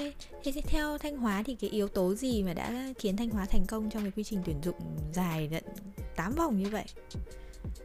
Thế 0.44 0.52
thì 0.52 0.60
theo 0.60 0.98
Thanh 0.98 1.16
Hóa 1.16 1.42
thì 1.46 1.54
cái 1.54 1.70
yếu 1.70 1.88
tố 1.88 2.14
gì 2.14 2.42
mà 2.42 2.54
đã 2.54 2.92
khiến 2.98 3.16
Thanh 3.16 3.30
Hóa 3.30 3.46
thành 3.46 3.66
công 3.68 3.90
trong 3.90 4.02
cái 4.02 4.12
quy 4.16 4.24
trình 4.24 4.42
tuyển 4.44 4.56
dụng 4.62 4.74
dài 5.12 5.48
tận 5.52 5.64
8 6.16 6.32
vòng 6.32 6.62
như 6.62 6.68
vậy? 6.70 6.84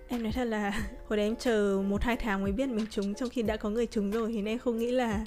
em 0.07 0.23
nói 0.23 0.31
thật 0.31 0.43
là 0.45 0.69
hồi 1.07 1.17
đấy 1.17 1.25
em 1.25 1.35
chờ 1.35 1.81
một 1.87 2.01
hai 2.03 2.15
tháng 2.15 2.41
mới 2.43 2.51
biết 2.51 2.69
mình 2.69 2.85
trúng 2.89 3.13
trong 3.13 3.29
khi 3.29 3.41
đã 3.41 3.57
có 3.57 3.69
người 3.69 3.85
trúng 3.85 4.11
rồi 4.11 4.31
thì 4.31 4.45
em 4.45 4.59
không 4.59 4.77
nghĩ 4.77 4.91
là 4.91 5.25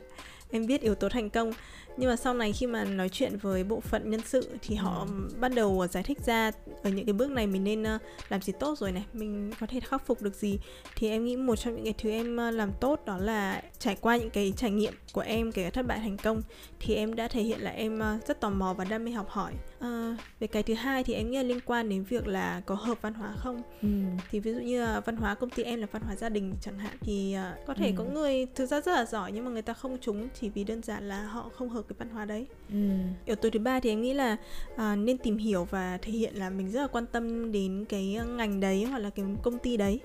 em 0.52 0.66
biết 0.66 0.80
yếu 0.80 0.94
tố 0.94 1.08
thành 1.08 1.30
công. 1.30 1.52
Nhưng 1.96 2.10
mà 2.10 2.16
sau 2.16 2.34
này 2.34 2.52
khi 2.52 2.66
mà 2.66 2.84
nói 2.84 3.08
chuyện 3.08 3.36
với 3.36 3.64
bộ 3.64 3.80
phận 3.80 4.10
nhân 4.10 4.20
sự 4.26 4.48
thì 4.62 4.74
họ 4.74 5.06
ừ. 5.08 5.28
bắt 5.40 5.52
đầu 5.54 5.86
giải 5.90 6.02
thích 6.02 6.18
ra 6.26 6.50
ở 6.82 6.90
những 6.90 7.06
cái 7.06 7.12
bước 7.12 7.30
này 7.30 7.46
mình 7.46 7.64
nên 7.64 7.82
uh, 7.82 8.00
làm 8.28 8.42
gì 8.42 8.52
tốt 8.60 8.78
rồi 8.78 8.92
này 8.92 9.04
mình 9.12 9.50
có 9.60 9.66
thể 9.66 9.80
khắc 9.80 10.06
phục 10.06 10.22
được 10.22 10.34
gì. 10.34 10.58
Thì 10.96 11.08
em 11.08 11.24
nghĩ 11.24 11.36
một 11.36 11.56
trong 11.56 11.74
những 11.74 11.84
cái 11.84 11.94
thứ 11.98 12.10
em 12.10 12.38
uh, 12.48 12.54
làm 12.54 12.72
tốt 12.80 13.00
đó 13.06 13.18
là 13.18 13.62
trải 13.78 13.96
qua 14.00 14.16
những 14.16 14.30
cái 14.30 14.52
trải 14.56 14.70
nghiệm 14.70 14.94
của 15.12 15.20
em 15.20 15.52
kể 15.52 15.64
cả 15.64 15.70
thất 15.70 15.86
bại 15.86 15.98
thành 15.98 16.16
công 16.16 16.42
thì 16.80 16.94
em 16.94 17.14
đã 17.14 17.28
thể 17.28 17.42
hiện 17.42 17.60
là 17.60 17.70
em 17.70 18.00
uh, 18.00 18.26
rất 18.26 18.40
tò 18.40 18.50
mò 18.50 18.74
và 18.74 18.84
đam 18.84 19.04
mê 19.04 19.10
học 19.10 19.28
hỏi 19.28 19.52
uh, 19.86 20.16
về 20.40 20.46
cái 20.46 20.62
thứ 20.62 20.74
hai 20.74 21.04
thì 21.04 21.14
em 21.14 21.30
nghĩ 21.30 21.36
là 21.36 21.42
liên 21.42 21.60
quan 21.66 21.88
đến 21.88 22.04
việc 22.04 22.26
là 22.26 22.60
có 22.66 22.74
hợp 22.74 23.02
văn 23.02 23.14
hóa 23.14 23.34
không 23.36 23.62
ừ. 23.82 23.88
thì 24.30 24.40
ví 24.40 24.52
dụ 24.52 24.60
như 24.60 24.84
uh, 24.84 25.06
văn 25.06 25.16
hóa 25.16 25.34
công 25.34 25.50
ty 25.50 25.62
em 25.62 25.80
là 25.80 25.86
văn 25.92 26.02
hóa 26.02 26.16
gia 26.16 26.28
đình 26.28 26.54
chẳng 26.60 26.78
hạn 26.78 26.96
thì 27.00 27.36
uh, 27.38 27.66
có 27.66 27.74
thể 27.74 27.86
ừ. 27.86 27.92
có 27.96 28.04
người 28.04 28.46
thực 28.54 28.66
ra 28.66 28.80
rất 28.80 28.92
là 28.92 29.04
giỏi 29.04 29.32
nhưng 29.32 29.44
mà 29.44 29.50
người 29.50 29.62
ta 29.62 29.72
không 29.72 29.98
trúng 30.00 30.28
chỉ 30.40 30.48
vì 30.48 30.64
đơn 30.64 30.82
giản 30.82 31.08
là 31.08 31.22
họ 31.22 31.50
không 31.54 31.68
hợp 31.68 31.82
cái 31.88 31.96
văn 31.98 32.08
hóa 32.08 32.24
đấy 32.24 32.46
ừ. 32.70 32.88
yếu 33.26 33.36
tố 33.36 33.50
thứ 33.50 33.58
ba 33.58 33.80
thì 33.80 33.90
em 33.90 34.02
nghĩ 34.02 34.14
là 34.14 34.36
uh, 34.74 34.98
nên 34.98 35.18
tìm 35.18 35.38
hiểu 35.38 35.64
và 35.64 35.98
thể 36.02 36.12
hiện 36.12 36.34
là 36.34 36.50
mình 36.50 36.70
rất 36.70 36.80
là 36.80 36.86
quan 36.86 37.06
tâm 37.06 37.52
đến 37.52 37.84
cái 37.88 38.18
ngành 38.36 38.60
đấy 38.60 38.84
hoặc 38.84 38.98
là 38.98 39.10
cái 39.10 39.24
công 39.42 39.58
ty 39.58 39.76
đấy 39.76 40.00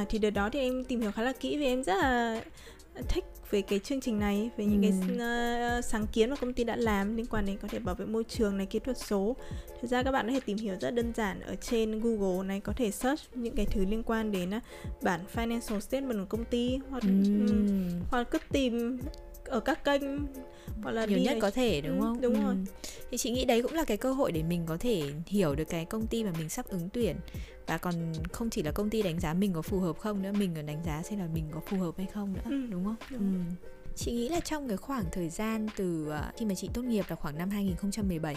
uh, 0.00 0.08
thì 0.08 0.18
đợt 0.18 0.30
đó 0.30 0.50
thì 0.50 0.60
em 0.60 0.84
tìm 0.84 1.00
hiểu 1.00 1.12
khá 1.12 1.22
là 1.22 1.32
kỹ 1.32 1.56
vì 1.56 1.66
em 1.66 1.84
rất 1.84 1.96
là 1.96 2.42
thích 3.08 3.24
về 3.52 3.62
cái 3.62 3.78
chương 3.78 4.00
trình 4.00 4.18
này 4.18 4.50
về 4.56 4.64
những 4.64 4.82
ừ. 4.82 4.88
cái 5.18 5.78
uh, 5.78 5.84
sáng 5.84 6.06
kiến 6.12 6.30
mà 6.30 6.36
công 6.36 6.52
ty 6.52 6.64
đã 6.64 6.76
làm 6.76 7.16
liên 7.16 7.26
quan 7.26 7.46
đến 7.46 7.56
có 7.62 7.68
thể 7.68 7.78
bảo 7.78 7.94
vệ 7.94 8.06
môi 8.06 8.24
trường 8.24 8.56
này 8.56 8.66
kỹ 8.66 8.78
thuật 8.78 8.98
số 8.98 9.36
thực 9.80 9.90
ra 9.90 10.02
các 10.02 10.12
bạn 10.12 10.26
có 10.26 10.32
thể 10.32 10.40
tìm 10.40 10.56
hiểu 10.56 10.74
rất 10.80 10.90
đơn 10.90 11.12
giản 11.16 11.40
ở 11.40 11.54
trên 11.54 12.00
Google 12.00 12.46
này 12.46 12.60
có 12.60 12.72
thể 12.76 12.90
search 12.90 13.20
những 13.34 13.56
cái 13.56 13.66
thứ 13.66 13.84
liên 13.84 14.02
quan 14.02 14.32
đến 14.32 14.50
uh, 14.56 15.02
bản 15.02 15.20
financial 15.34 15.80
statement 15.80 16.18
của 16.18 16.36
công 16.36 16.44
ty 16.44 16.78
hoặc 16.90 17.02
ừ. 17.02 17.08
um, 17.08 18.00
hoặc 18.10 18.28
cứ 18.30 18.38
tìm 18.52 19.00
ở 19.52 19.60
các 19.60 19.84
kênh 19.84 20.02
hoặc 20.82 20.90
là 20.90 21.04
nhiều 21.04 21.18
nhất 21.18 21.38
có 21.40 21.50
thể 21.50 21.80
đúng 21.80 22.00
ừ, 22.00 22.04
không 22.04 22.20
đúng 22.20 22.34
ừ. 22.34 22.40
rồi 22.40 22.56
thì 23.10 23.18
chị 23.18 23.30
nghĩ 23.30 23.44
đấy 23.44 23.62
cũng 23.62 23.72
là 23.72 23.84
cái 23.84 23.96
cơ 23.96 24.12
hội 24.12 24.32
để 24.32 24.42
mình 24.42 24.62
có 24.66 24.76
thể 24.76 25.12
hiểu 25.26 25.54
được 25.54 25.64
cái 25.64 25.84
công 25.84 26.06
ty 26.06 26.24
mà 26.24 26.32
mình 26.38 26.48
sắp 26.48 26.66
ứng 26.68 26.88
tuyển 26.92 27.16
và 27.66 27.78
còn 27.78 27.94
không 28.32 28.50
chỉ 28.50 28.62
là 28.62 28.72
công 28.72 28.90
ty 28.90 29.02
đánh 29.02 29.20
giá 29.20 29.34
mình 29.34 29.52
có 29.52 29.62
phù 29.62 29.80
hợp 29.80 29.98
không 29.98 30.22
nữa 30.22 30.32
mình 30.38 30.52
còn 30.54 30.66
đánh 30.66 30.82
giá 30.86 31.02
xem 31.02 31.18
là 31.18 31.26
mình 31.34 31.44
có 31.54 31.60
phù 31.66 31.76
hợp 31.76 31.94
hay 31.96 32.06
không 32.14 32.32
nữa 32.32 32.40
ừ. 32.44 32.66
đúng 32.70 32.84
không 32.84 32.96
đúng. 33.10 33.20
Ừ. 33.20 33.66
chị 33.96 34.12
nghĩ 34.12 34.28
là 34.28 34.40
trong 34.40 34.68
cái 34.68 34.76
khoảng 34.76 35.04
thời 35.12 35.28
gian 35.28 35.66
từ 35.76 36.08
uh, 36.08 36.36
khi 36.36 36.46
mà 36.46 36.54
chị 36.54 36.68
tốt 36.74 36.82
nghiệp 36.82 37.04
là 37.08 37.16
khoảng 37.16 37.38
năm 37.38 37.50
2017 37.50 38.36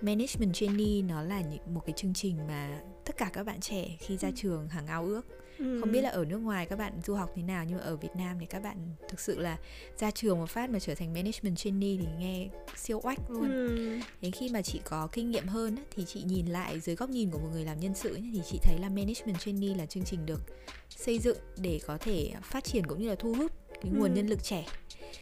management 0.00 0.54
trainee 0.54 1.02
nó 1.02 1.22
là 1.22 1.42
một 1.66 1.82
cái 1.86 1.92
chương 1.96 2.14
trình 2.14 2.36
mà 2.48 2.80
tất 3.04 3.16
cả 3.16 3.30
các 3.32 3.46
bạn 3.46 3.60
trẻ 3.60 3.96
khi 3.98 4.16
ra 4.16 4.28
ừ. 4.28 4.32
trường 4.36 4.68
hàng 4.68 4.86
ao 4.86 5.04
ước 5.04 5.26
ừ. 5.62 5.80
không 5.80 5.92
biết 5.92 6.00
là 6.02 6.10
ở 6.10 6.24
nước 6.24 6.38
ngoài 6.38 6.66
các 6.66 6.78
bạn 6.78 6.92
du 7.06 7.14
học 7.14 7.32
thế 7.34 7.42
nào 7.42 7.64
nhưng 7.68 7.78
mà 7.78 7.84
ở 7.84 7.96
Việt 7.96 8.16
Nam 8.16 8.36
thì 8.40 8.46
các 8.46 8.62
bạn 8.62 8.76
thực 9.08 9.20
sự 9.20 9.38
là 9.38 9.58
ra 9.98 10.10
trường 10.10 10.38
một 10.38 10.50
phát 10.50 10.70
mà 10.70 10.78
trở 10.78 10.94
thành 10.94 11.12
management 11.12 11.58
trainee 11.58 11.96
thì 12.00 12.06
nghe 12.18 12.48
siêu 12.76 13.00
oách 13.02 13.30
luôn 13.30 13.50
ừ. 13.50 13.98
đến 14.20 14.32
khi 14.32 14.48
mà 14.48 14.62
chị 14.62 14.80
có 14.84 15.08
kinh 15.12 15.30
nghiệm 15.30 15.46
hơn 15.46 15.76
thì 15.94 16.04
chị 16.04 16.22
nhìn 16.22 16.46
lại 16.46 16.80
dưới 16.80 16.96
góc 16.96 17.10
nhìn 17.10 17.30
của 17.30 17.38
một 17.38 17.48
người 17.52 17.64
làm 17.64 17.80
nhân 17.80 17.94
sự 17.94 18.18
thì 18.32 18.40
chị 18.50 18.58
thấy 18.62 18.78
là 18.78 18.88
management 18.88 19.40
trainee 19.40 19.76
là 19.76 19.86
chương 19.86 20.04
trình 20.04 20.26
được 20.26 20.40
xây 20.88 21.18
dựng 21.18 21.38
để 21.56 21.80
có 21.86 21.98
thể 21.98 22.32
phát 22.42 22.64
triển 22.64 22.86
cũng 22.86 23.02
như 23.02 23.08
là 23.08 23.14
thu 23.14 23.34
hút 23.34 23.52
cái 23.82 23.92
nguồn 23.92 24.10
ừ. 24.10 24.16
nhân 24.16 24.26
lực 24.26 24.44
trẻ 24.44 24.66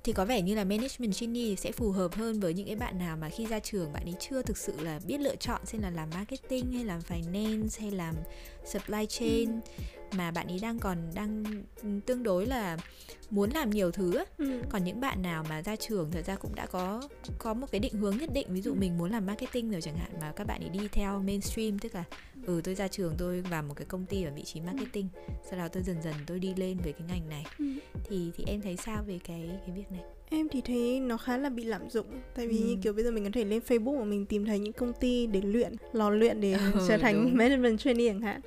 thì 0.05 0.12
có 0.12 0.24
vẻ 0.24 0.42
như 0.42 0.55
là 0.55 0.64
management 0.64 1.14
trainee 1.14 1.55
sẽ 1.55 1.72
phù 1.72 1.90
hợp 1.90 2.14
hơn 2.14 2.40
với 2.40 2.55
những 2.55 2.66
cái 2.66 2.76
bạn 2.76 2.98
nào 2.98 3.16
mà 3.16 3.29
khi 3.29 3.46
ra 3.46 3.59
trường 3.59 3.92
bạn 3.92 4.05
ấy 4.05 4.14
chưa 4.20 4.42
thực 4.42 4.57
sự 4.57 4.72
là 4.81 5.00
biết 5.07 5.20
lựa 5.20 5.37
chọn 5.37 5.61
xem 5.66 5.83
là 5.83 5.90
làm 5.90 6.11
marketing 6.14 6.72
hay 6.72 6.85
làm 6.85 7.00
finance 7.09 7.81
hay 7.81 7.90
làm 7.90 8.14
supply 8.64 9.07
chain 9.07 9.48
ừ. 9.50 9.83
mà 10.16 10.31
bạn 10.31 10.46
ấy 10.46 10.59
đang 10.62 10.79
còn 10.79 10.98
đang 11.14 11.44
tương 12.07 12.22
đối 12.22 12.46
là 12.46 12.79
muốn 13.31 13.50
làm 13.50 13.70
nhiều 13.70 13.90
thứ 13.90 14.24
ừ. 14.38 14.62
còn 14.68 14.85
những 14.85 15.00
bạn 15.00 15.22
nào 15.22 15.44
mà 15.48 15.62
ra 15.62 15.76
trường 15.76 16.11
thật 16.11 16.22
ra 16.26 16.35
cũng 16.35 16.55
đã 16.55 16.66
có 16.66 17.03
có 17.38 17.55
một 17.55 17.66
cái 17.72 17.79
định 17.81 17.94
hướng 17.94 18.16
nhất 18.16 18.31
định 18.33 18.46
ví 18.50 18.62
dụ 18.62 18.70
ừ. 18.70 18.76
mình 18.81 18.98
muốn 18.98 19.11
làm 19.11 19.26
marketing 19.26 19.70
rồi 19.70 19.81
chẳng 19.81 19.96
hạn 19.96 20.11
mà 20.20 20.33
các 20.37 20.46
bạn 20.46 20.61
ấy 20.61 20.68
đi 20.68 20.88
theo 20.92 21.18
mainstream 21.18 21.79
tức 21.79 21.94
là 21.94 22.05
ừ 22.46 22.61
tôi 22.64 22.74
ra 22.74 22.88
trường 22.88 23.14
tôi 23.18 23.40
vào 23.40 23.62
một 23.62 23.74
cái 23.76 23.87
công 23.87 24.07
ty 24.07 24.22
ở 24.22 24.31
vị 24.37 24.42
trí 24.42 24.61
marketing. 24.61 25.09
Sau 25.50 25.59
đó 25.59 25.68
tôi 25.68 25.83
dần 25.83 26.03
dần 26.03 26.14
tôi 26.26 26.38
đi 26.38 26.55
lên 26.57 26.79
về 26.85 26.92
cái 26.92 27.09
ngành 27.09 27.29
này. 27.29 27.46
Ừ. 27.59 27.64
thì 28.05 28.31
thì 28.37 28.44
em 28.46 28.61
thấy 28.61 28.76
sao 28.76 29.05
về 29.07 29.18
cái 29.24 29.50
cái 29.66 29.76
việc 29.76 29.92
này? 29.92 30.03
Em 30.31 30.48
thì 30.48 30.61
thấy 30.61 31.00
nó 31.00 31.16
khá 31.16 31.38
là 31.38 31.48
bị 31.48 31.64
lạm 31.64 31.90
dụng. 31.90 32.07
Tại 32.35 32.46
vì 32.46 32.59
ừ. 32.59 32.64
như 32.64 32.76
kiểu 32.83 32.92
bây 32.92 33.05
giờ 33.05 33.11
mình 33.11 33.24
có 33.24 33.31
thể 33.33 33.44
lên 33.44 33.62
facebook 33.68 33.98
mà 33.98 34.05
mình 34.05 34.26
tìm 34.26 34.46
thấy 34.46 34.59
những 34.59 34.72
công 34.72 34.92
ty 34.92 35.26
để 35.26 35.40
luyện 35.40 35.72
lò 35.92 36.11
luyện 36.11 36.40
để 36.40 36.53
ừ, 36.74 36.87
trở 36.88 36.96
thành 36.96 37.24
đúng. 37.24 37.37
management 37.37 37.81
trainee 37.81 38.09
chẳng 38.09 38.20
hạn. 38.20 38.40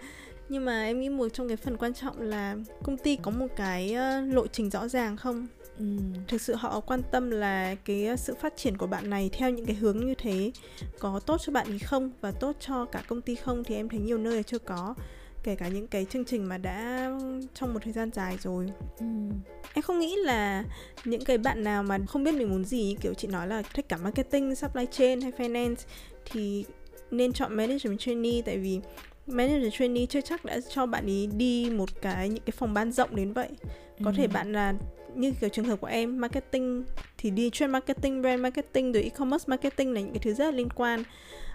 Nhưng 0.49 0.65
mà 0.65 0.83
em 0.83 0.99
nghĩ 0.99 1.09
một 1.09 1.29
trong 1.29 1.47
cái 1.47 1.57
phần 1.57 1.77
quan 1.77 1.93
trọng 1.93 2.21
là 2.21 2.55
công 2.83 2.97
ty 2.97 3.15
có 3.15 3.31
một 3.31 3.47
cái 3.55 3.95
lộ 4.25 4.47
trình 4.47 4.69
rõ 4.69 4.87
ràng 4.87 5.17
không 5.17 5.47
Ừ. 5.79 5.85
thực 6.27 6.41
sự 6.41 6.55
họ 6.55 6.79
quan 6.79 7.01
tâm 7.11 7.31
là 7.31 7.75
cái 7.75 8.17
sự 8.17 8.35
phát 8.41 8.57
triển 8.57 8.77
của 8.77 8.87
bạn 8.87 9.09
này 9.09 9.29
theo 9.33 9.49
những 9.49 9.65
cái 9.65 9.75
hướng 9.75 9.97
như 9.97 10.15
thế 10.17 10.51
có 10.99 11.19
tốt 11.19 11.41
cho 11.45 11.53
bạn 11.53 11.67
ý 11.67 11.77
không 11.77 12.11
và 12.21 12.31
tốt 12.31 12.55
cho 12.59 12.85
cả 12.85 13.03
công 13.07 13.21
ty 13.21 13.35
không 13.35 13.63
thì 13.63 13.75
em 13.75 13.89
thấy 13.89 13.99
nhiều 13.99 14.17
nơi 14.17 14.35
là 14.35 14.41
chưa 14.41 14.59
có 14.59 14.95
kể 15.43 15.55
cả 15.55 15.67
những 15.67 15.87
cái 15.87 16.05
chương 16.05 16.25
trình 16.25 16.49
mà 16.49 16.57
đã 16.57 17.09
trong 17.53 17.73
một 17.73 17.79
thời 17.83 17.93
gian 17.93 18.09
dài 18.13 18.37
rồi 18.41 18.69
ừ. 18.99 19.05
em 19.73 19.81
không 19.83 19.99
nghĩ 19.99 20.15
là 20.15 20.63
những 21.05 21.25
cái 21.25 21.37
bạn 21.37 21.63
nào 21.63 21.83
mà 21.83 21.99
không 22.07 22.23
biết 22.23 22.33
mình 22.33 22.49
muốn 22.49 22.65
gì 22.65 22.95
kiểu 23.01 23.13
chị 23.13 23.27
nói 23.27 23.47
là 23.47 23.61
thích 23.73 23.89
cả 23.89 23.97
marketing 23.97 24.55
supply 24.55 24.85
chain 24.91 25.21
hay 25.21 25.31
finance 25.31 25.75
thì 26.25 26.65
nên 27.11 27.33
chọn 27.33 27.55
management 27.55 27.99
trainee 27.99 28.41
tại 28.41 28.57
vì 28.57 28.79
manager 29.27 29.73
trainee 29.73 30.05
chưa 30.05 30.21
chắc 30.21 30.45
đã 30.45 30.59
cho 30.69 30.85
bạn 30.85 31.05
ý 31.05 31.27
đi 31.27 31.69
một 31.69 31.89
cái 32.01 32.29
những 32.29 32.43
cái 32.45 32.53
phòng 32.57 32.73
ban 32.73 32.91
rộng 32.91 33.15
đến 33.15 33.33
vậy 33.33 33.49
có 34.03 34.11
ừ. 34.11 34.13
thể 34.17 34.27
bạn 34.27 34.53
là 34.53 34.73
như 35.15 35.33
kiểu 35.41 35.49
trường 35.49 35.65
hợp 35.65 35.81
của 35.81 35.87
em 35.87 36.21
marketing 36.21 36.83
thì 37.17 37.29
đi 37.29 37.49
chuyên 37.49 37.71
marketing 37.71 38.21
brand 38.21 38.41
marketing 38.41 38.91
rồi 38.91 39.03
e-commerce 39.03 39.45
marketing 39.47 39.93
là 39.93 40.01
những 40.01 40.13
cái 40.13 40.19
thứ 40.23 40.33
rất 40.33 40.45
là 40.45 40.51
liên 40.51 40.69
quan 40.69 41.03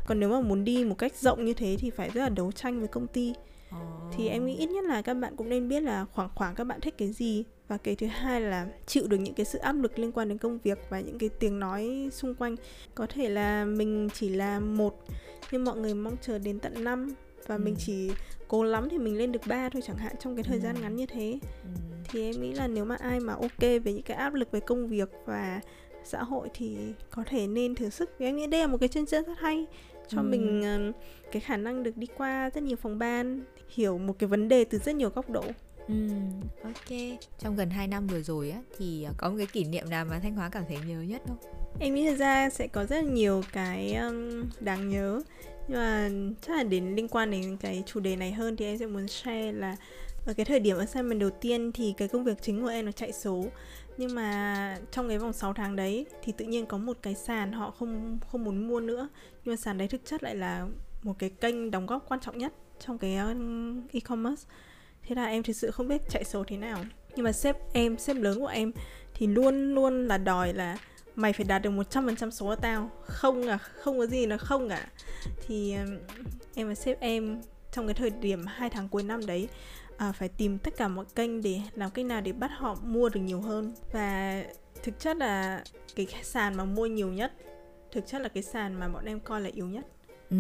còn 0.07 0.21
nếu 0.21 0.29
mà 0.29 0.41
muốn 0.41 0.65
đi 0.65 0.85
một 0.85 0.99
cách 0.99 1.17
rộng 1.17 1.45
như 1.45 1.55
thế 1.55 1.77
thì 1.81 1.91
phải 1.91 2.11
rất 2.11 2.21
là 2.21 2.29
đấu 2.29 2.53
tranh 2.53 2.79
với 2.79 2.89
công 2.89 3.07
ty 3.07 3.35
oh. 3.75 4.15
thì 4.17 4.29
em 4.29 4.47
nghĩ 4.47 4.57
ít 4.57 4.67
nhất 4.67 4.85
là 4.85 5.03
các 5.03 5.15
bạn 5.15 5.37
cũng 5.37 5.49
nên 5.49 5.69
biết 5.69 5.83
là 5.83 6.05
khoảng 6.13 6.29
khoảng 6.35 6.55
các 6.55 6.65
bạn 6.65 6.81
thích 6.81 6.95
cái 6.99 7.13
gì 7.13 7.45
và 7.69 7.77
cái 7.77 7.97
thứ 7.97 8.07
hai 8.07 8.41
là 8.41 8.67
chịu 8.87 9.07
được 9.07 9.17
những 9.17 9.35
cái 9.35 9.47
sự 9.47 9.59
áp 9.59 9.73
lực 9.73 9.99
liên 9.99 10.13
quan 10.13 10.29
đến 10.29 10.39
công 10.39 10.59
việc 10.59 10.79
và 10.91 11.01
những 11.01 11.19
cái 11.19 11.29
tiếng 11.29 11.61
nói 11.61 12.09
xung 12.13 12.35
quanh 12.35 12.57
có 12.95 13.07
thể 13.07 13.29
là 13.29 13.65
mình 13.65 14.09
chỉ 14.15 14.29
là 14.29 14.61
một 14.61 15.05
nhưng 15.53 15.65
mọi 15.65 15.77
người 15.77 15.95
mong 15.95 16.17
chờ 16.23 16.39
đến 16.39 16.59
tận 16.59 16.85
năm 16.85 17.15
và 17.47 17.55
ừ. 17.55 17.59
mình 17.59 17.75
chỉ 17.79 18.11
cố 18.49 18.65
lắm 18.65 18.89
thì 18.91 18.99
mình 18.99 19.19
lên 19.19 19.33
được 19.33 19.41
ba 19.47 19.69
thôi 19.69 19.83
chẳng 19.87 19.97
hạn 19.97 20.15
trong 20.21 20.37
cái 20.37 20.45
thời 20.45 20.57
ừ. 20.57 20.63
gian 20.63 20.81
ngắn 20.81 20.97
như 20.97 21.07
thế 21.07 21.39
ừ. 21.65 21.69
thì 22.09 22.31
em 22.31 22.43
nghĩ 22.43 22.53
là 22.53 22.69
nếu 22.69 22.85
mà 22.85 22.97
ai 23.01 23.21
mà 23.21 23.33
ok 23.33 23.61
về 23.61 23.81
những 23.93 24.03
cái 24.03 24.17
áp 24.17 24.35
lực 24.35 24.51
về 24.51 24.61
công 24.61 24.89
việc 24.89 25.09
và 25.27 25.61
xã 26.05 26.23
hội 26.23 26.49
thì 26.55 26.77
có 27.11 27.25
thể 27.27 27.47
nên 27.47 27.75
thử 27.75 27.91
sức 27.91 28.19
em 28.19 28.37
nghĩ 28.37 28.47
đây 28.47 28.61
là 28.61 28.67
một 28.67 28.79
cái 28.81 28.89
chân 28.89 29.07
rất 29.07 29.27
hay 29.39 29.67
cho 30.09 30.19
ừ. 30.19 30.23
mình 30.23 30.63
uh, 30.91 30.97
cái 31.33 31.41
khả 31.41 31.57
năng 31.57 31.83
được 31.83 31.97
đi 31.97 32.07
qua 32.17 32.51
rất 32.55 32.63
nhiều 32.63 32.77
phòng 32.77 32.99
ban 32.99 33.41
hiểu 33.69 33.99
một 33.99 34.19
cái 34.19 34.29
vấn 34.29 34.49
đề 34.49 34.65
từ 34.65 34.79
rất 34.79 34.95
nhiều 34.95 35.11
góc 35.11 35.31
độ 35.31 35.45
Ừ, 35.89 35.95
ok. 36.63 36.99
Trong 37.39 37.57
gần 37.57 37.71
2 37.71 37.87
năm 37.87 38.07
vừa 38.07 38.21
rồi 38.21 38.51
á 38.51 38.63
thì 38.79 39.03
ờ, 39.05 39.13
có 39.17 39.31
một 39.31 39.35
cái 39.37 39.47
kỷ 39.47 39.65
niệm 39.65 39.91
nào 39.91 40.05
mà 40.05 40.19
Thanh 40.19 40.35
Hóa 40.35 40.49
cảm 40.49 40.65
thấy 40.69 40.79
nhớ 40.87 41.01
nhất 41.01 41.23
không? 41.27 41.37
Em 41.81 41.95
nghĩ 41.95 42.17
ra 42.17 42.51
sẽ 42.51 42.67
có 42.67 42.85
rất 42.85 42.97
là 42.97 43.11
nhiều 43.11 43.43
cái 43.53 43.95
um, 43.95 44.45
đáng 44.61 44.89
nhớ 44.89 45.21
nhưng 45.69 45.79
mà 45.79 46.11
chắc 46.41 46.57
là 46.57 46.63
đến 46.63 46.95
liên 46.95 47.09
quan 47.09 47.31
đến 47.31 47.57
cái 47.57 47.83
chủ 47.87 48.01
đề 48.01 48.17
này 48.17 48.33
hơn 48.33 48.57
thì 48.57 48.65
em 48.65 48.79
sẽ 48.79 48.87
muốn 48.87 49.09
share 49.09 49.53
là 49.53 49.77
ở 50.27 50.35
cái 50.35 50.47
thời 50.47 50.61
điểm 50.61 50.79
assignment 50.79 51.21
đầu 51.21 51.31
tiên 51.31 51.73
thì 51.73 51.95
cái 51.97 52.09
công 52.09 52.25
việc 52.25 52.43
chính 52.43 52.63
của 52.63 52.69
em 52.69 52.87
nó 52.87 52.93
chạy 52.93 53.13
số. 53.13 53.45
Nhưng 53.97 54.15
mà 54.15 54.79
trong 54.91 55.09
cái 55.09 55.19
vòng 55.19 55.33
6 55.33 55.53
tháng 55.55 55.77
đấy 55.77 56.07
thì 56.23 56.33
tự 56.33 56.45
nhiên 56.45 56.67
có 56.67 56.79
một 56.79 56.97
cái 57.03 57.15
sàn 57.15 57.53
họ 57.53 57.71
không 57.71 58.19
không 58.33 58.45
muốn 58.45 58.69
mua 58.69 58.81
nữa. 58.81 59.09
Nhưng 59.45 59.53
mà 59.53 59.57
sàn 59.57 59.79
đấy 59.79 59.89
thực 59.89 60.05
chất 60.05 60.23
lại 60.23 60.37
là 60.37 60.67
một 61.03 61.15
cái 61.19 61.31
kênh 61.31 61.71
đóng 61.71 61.87
góp 61.87 62.09
quan 62.09 62.21
trọng 62.21 62.39
nhất 62.39 62.53
trong 62.87 62.99
cái 62.99 63.17
um, 63.17 63.83
e-commerce. 63.93 64.43
Thế 65.03 65.15
là 65.15 65.27
em 65.27 65.43
thực 65.43 65.57
sự 65.57 65.71
không 65.71 65.89
biết 65.89 66.03
chạy 66.11 66.25
số 66.25 66.45
thế 66.45 66.57
nào. 66.57 66.85
Nhưng 67.17 67.25
mà 67.25 67.33
sếp 67.33 67.57
em, 67.73 67.99
sếp 67.99 68.17
lớn 68.17 68.41
của 68.41 68.47
em 68.47 68.73
thì 69.15 69.27
luôn 69.27 69.75
luôn 69.75 70.09
là 70.09 70.19
đòi 70.19 70.55
là 70.55 70.79
mày 71.19 71.33
phải 71.33 71.45
đạt 71.45 71.63
được 71.63 71.71
100% 71.71 72.31
số 72.31 72.47
của 72.47 72.57
tao. 72.57 72.91
Không 73.03 73.49
à 73.49 73.59
không 73.59 73.99
có 73.99 74.07
gì 74.07 74.27
là 74.27 74.37
không 74.37 74.69
cả. 74.69 74.87
Thì 75.47 75.75
um, 75.75 75.99
em 76.55 76.69
và 76.69 76.75
sếp 76.75 77.01
em 77.01 77.43
trong 77.73 77.87
cái 77.87 77.95
thời 77.95 78.11
điểm 78.11 78.47
hai 78.47 78.71
tháng 78.71 78.89
cuối 78.89 79.03
năm 79.03 79.27
đấy 79.27 79.49
à, 79.97 80.13
phải 80.13 80.29
tìm 80.29 80.59
tất 80.59 80.77
cả 80.77 80.89
mọi 80.89 81.05
kênh 81.15 81.43
để 81.43 81.61
làm 81.75 81.91
cách 81.91 82.05
nào 82.05 82.21
để 82.21 82.33
bắt 82.33 82.51
họ 82.57 82.77
mua 82.83 83.09
được 83.09 83.21
nhiều 83.21 83.41
hơn. 83.41 83.75
Và 83.93 84.45
thực 84.83 85.01
chất 85.01 85.17
là 85.17 85.65
cái 85.97 86.07
sàn 86.23 86.57
mà 86.57 86.65
mua 86.65 86.87
nhiều 86.87 87.13
nhất 87.13 87.33
thực 87.93 88.07
chất 88.07 88.21
là 88.23 88.29
cái 88.29 88.43
sàn 88.43 88.75
mà 88.75 88.89
bọn 88.89 89.05
em 89.05 89.21
coi 89.21 89.41
là 89.41 89.51
yếu 89.55 89.67
nhất. 89.67 89.87
Ừ. 90.31 90.37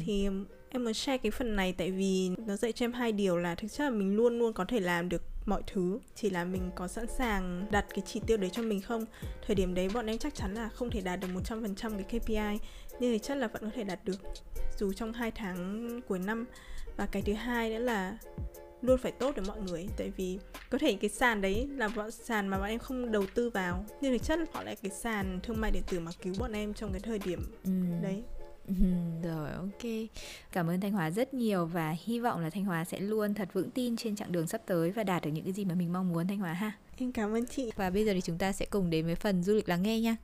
thì 0.00 0.28
em 0.72 0.84
muốn 0.84 0.94
share 0.94 1.18
cái 1.18 1.30
phần 1.30 1.56
này 1.56 1.74
tại 1.78 1.90
vì 1.90 2.30
nó 2.46 2.56
dạy 2.56 2.72
cho 2.72 2.84
em 2.84 2.92
hai 2.92 3.12
điều 3.12 3.36
là 3.36 3.54
thực 3.54 3.72
chất 3.72 3.84
là 3.84 3.90
mình 3.90 4.16
luôn 4.16 4.38
luôn 4.38 4.52
có 4.52 4.64
thể 4.64 4.80
làm 4.80 5.08
được 5.08 5.22
mọi 5.46 5.62
thứ 5.66 5.98
chỉ 6.14 6.30
là 6.30 6.44
mình 6.44 6.70
có 6.74 6.88
sẵn 6.88 7.06
sàng 7.18 7.66
đặt 7.70 7.86
cái 7.94 8.02
chỉ 8.06 8.20
tiêu 8.26 8.36
đấy 8.36 8.50
cho 8.52 8.62
mình 8.62 8.80
không? 8.80 9.04
Thời 9.46 9.54
điểm 9.54 9.74
đấy 9.74 9.88
bọn 9.94 10.06
em 10.06 10.18
chắc 10.18 10.34
chắn 10.34 10.54
là 10.54 10.68
không 10.68 10.90
thể 10.90 11.00
đạt 11.00 11.20
được 11.20 11.28
100% 11.34 11.72
cái 11.98 12.20
KPI 12.20 12.66
nhưng 13.00 13.12
thực 13.12 13.22
chất 13.22 13.34
là 13.34 13.46
vẫn 13.46 13.62
có 13.62 13.70
thể 13.74 13.84
đạt 13.84 14.04
được 14.04 14.20
dù 14.78 14.92
trong 14.92 15.12
hai 15.12 15.30
tháng 15.30 16.00
cuối 16.08 16.18
năm. 16.18 16.46
Và 16.96 17.06
cái 17.06 17.22
thứ 17.22 17.32
hai 17.32 17.70
nữa 17.70 17.78
là 17.78 18.18
luôn 18.82 18.98
phải 18.98 19.12
tốt 19.12 19.36
để 19.36 19.42
mọi 19.46 19.60
người 19.60 19.88
tại 19.96 20.12
vì 20.16 20.38
có 20.70 20.78
thể 20.78 20.94
cái 20.94 21.10
sàn 21.10 21.40
đấy 21.40 21.68
là 21.76 21.88
bọn 21.88 22.10
sàn 22.10 22.48
mà 22.48 22.58
bọn 22.58 22.68
em 22.68 22.78
không 22.78 23.12
đầu 23.12 23.24
tư 23.34 23.50
vào 23.50 23.84
nhưng 24.00 24.12
thực 24.12 24.22
chất 24.22 24.38
họ 24.52 24.62
lại 24.62 24.76
cái 24.82 24.90
sàn 24.90 25.40
thương 25.42 25.60
mại 25.60 25.70
điện 25.70 25.82
tử 25.90 26.00
mà 26.00 26.10
cứu 26.22 26.34
bọn 26.38 26.52
em 26.52 26.74
trong 26.74 26.92
cái 26.92 27.00
thời 27.00 27.18
điểm 27.18 27.40
ừ. 27.64 27.70
đấy 28.02 28.22
rồi 29.22 29.50
ok. 29.50 30.10
Cảm 30.52 30.70
ơn 30.70 30.80
Thanh 30.80 30.92
Hóa 30.92 31.10
rất 31.10 31.34
nhiều 31.34 31.66
Và 31.66 31.96
hy 32.04 32.20
vọng 32.20 32.40
là 32.40 32.50
Thanh 32.50 32.64
Hóa 32.64 32.84
sẽ 32.84 33.00
luôn 33.00 33.34
thật 33.34 33.48
vững 33.52 33.70
tin 33.70 33.96
Trên 33.96 34.16
chặng 34.16 34.32
đường 34.32 34.46
sắp 34.46 34.60
tới 34.66 34.90
Và 34.90 35.04
đạt 35.04 35.24
được 35.24 35.30
những 35.30 35.44
cái 35.44 35.52
gì 35.52 35.64
mà 35.64 35.74
mình 35.74 35.92
mong 35.92 36.12
muốn 36.12 36.28
Thanh 36.28 36.38
Hóa 36.38 36.52
ha. 36.52 36.72
Em 36.98 37.12
cảm 37.12 37.36
ơn 37.36 37.46
chị. 37.46 37.70
Và 37.76 37.90
bây 37.90 38.04
giờ 38.04 38.12
thì 38.14 38.20
chúng 38.20 38.38
ta 38.38 38.52
sẽ 38.52 38.66
cùng 38.70 38.90
đến 38.90 39.06
với 39.06 39.14
phần 39.14 39.42
du 39.42 39.54
lịch 39.54 39.68
lắng 39.68 39.82
nghe 39.82 40.00
nha 40.00 40.16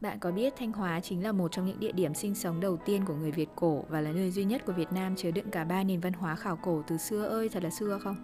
Bạn 0.00 0.18
có 0.18 0.30
biết 0.30 0.54
Thanh 0.56 0.72
Hóa 0.72 1.00
chính 1.00 1.24
là 1.24 1.32
một 1.32 1.52
trong 1.52 1.66
những 1.66 1.80
địa 1.80 1.92
điểm 1.92 2.14
sinh 2.14 2.34
sống 2.34 2.60
đầu 2.60 2.76
tiên 2.76 3.04
của 3.04 3.14
người 3.14 3.30
Việt 3.30 3.48
cổ 3.56 3.84
và 3.88 4.00
là 4.00 4.12
nơi 4.12 4.30
duy 4.30 4.44
nhất 4.44 4.62
của 4.66 4.72
Việt 4.72 4.92
Nam 4.92 5.16
chứa 5.16 5.30
đựng 5.30 5.50
cả 5.50 5.64
ba 5.64 5.84
nền 5.84 6.00
văn 6.00 6.12
hóa 6.12 6.36
khảo 6.36 6.58
cổ 6.62 6.82
từ 6.86 6.96
xưa 6.96 7.24
ơi 7.24 7.48
thật 7.48 7.62
là 7.62 7.70
xưa 7.70 7.98
không? 8.02 8.16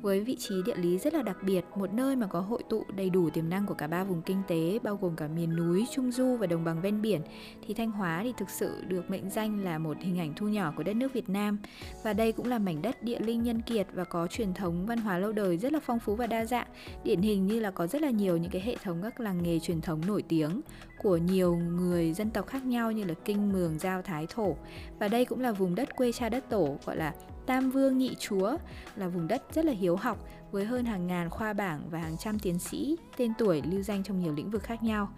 Với 0.00 0.20
vị 0.20 0.36
trí 0.36 0.62
địa 0.62 0.76
lý 0.76 0.98
rất 0.98 1.14
là 1.14 1.22
đặc 1.22 1.36
biệt, 1.42 1.64
một 1.76 1.92
nơi 1.92 2.16
mà 2.16 2.26
có 2.26 2.40
hội 2.40 2.62
tụ 2.68 2.84
đầy 2.96 3.10
đủ 3.10 3.30
tiềm 3.30 3.48
năng 3.48 3.66
của 3.66 3.74
cả 3.74 3.86
ba 3.86 4.04
vùng 4.04 4.22
kinh 4.22 4.42
tế 4.48 4.78
bao 4.82 4.96
gồm 4.96 5.16
cả 5.16 5.28
miền 5.28 5.56
núi, 5.56 5.86
trung 5.92 6.12
du 6.12 6.36
và 6.36 6.46
đồng 6.46 6.64
bằng 6.64 6.80
ven 6.80 7.02
biển 7.02 7.20
thì 7.66 7.74
Thanh 7.74 7.90
Hóa 7.90 8.20
thì 8.22 8.32
thực 8.36 8.50
sự 8.50 8.82
được 8.88 9.10
mệnh 9.10 9.30
danh 9.30 9.64
là 9.64 9.78
một 9.78 9.96
hình 10.00 10.18
ảnh 10.18 10.32
thu 10.36 10.48
nhỏ 10.48 10.72
của 10.76 10.82
đất 10.82 10.96
nước 10.96 11.12
Việt 11.12 11.28
Nam 11.28 11.58
và 12.02 12.12
đây 12.12 12.32
cũng 12.32 12.46
là 12.46 12.58
mảnh 12.58 12.82
đất 12.82 13.02
địa 13.02 13.20
linh 13.20 13.42
nhân 13.42 13.62
kiệt 13.62 13.86
và 13.92 14.04
có 14.04 14.26
truyền 14.26 14.54
thống 14.54 14.86
văn 14.86 14.98
hóa 14.98 15.18
lâu 15.18 15.32
đời 15.32 15.58
rất 15.58 15.72
là 15.72 15.80
phong 15.82 15.98
phú 15.98 16.16
và 16.16 16.26
đa 16.26 16.44
dạng. 16.44 16.66
Điển 17.04 17.20
hình 17.20 17.46
như 17.46 17.60
là 17.60 17.70
có 17.70 17.86
rất 17.86 18.02
là 18.02 18.10
nhiều 18.10 18.36
những 18.36 18.50
cái 18.50 18.62
hệ 18.62 18.76
thống 18.82 19.00
các 19.02 19.20
làng 19.20 19.42
nghề 19.42 19.58
truyền 19.58 19.80
thống 19.80 20.00
nổi 20.06 20.22
tiếng 20.28 20.60
của 21.02 21.16
nhiều 21.16 21.56
người 21.56 22.12
dân 22.12 22.30
tộc 22.30 22.46
khác 22.46 22.64
nhau 22.64 22.92
như 22.92 23.04
là 23.04 23.14
Kinh, 23.24 23.52
Mường, 23.52 23.78
Giao, 23.78 24.02
Thái, 24.02 24.26
Thổ. 24.30 24.56
Và 24.98 25.08
đây 25.08 25.24
cũng 25.24 25.40
là 25.40 25.52
vùng 25.52 25.74
đất 25.74 25.96
quê 25.96 26.12
cha 26.12 26.28
đất 26.28 26.44
tổ 26.48 26.76
gọi 26.84 26.96
là 26.96 27.14
Tam 27.46 27.70
Vương 27.70 27.98
Nhị 27.98 28.16
Chúa, 28.18 28.56
là 28.96 29.08
vùng 29.08 29.28
đất 29.28 29.42
rất 29.54 29.64
là 29.64 29.72
hiếu 29.72 29.96
học 29.96 30.18
với 30.50 30.64
hơn 30.64 30.84
hàng 30.84 31.06
ngàn 31.06 31.30
khoa 31.30 31.52
bảng 31.52 31.82
và 31.90 31.98
hàng 31.98 32.16
trăm 32.16 32.38
tiến 32.38 32.58
sĩ 32.58 32.96
tên 33.16 33.32
tuổi 33.38 33.62
lưu 33.70 33.82
danh 33.82 34.02
trong 34.02 34.20
nhiều 34.20 34.34
lĩnh 34.34 34.50
vực 34.50 34.62
khác 34.62 34.82
nhau. 34.82 35.08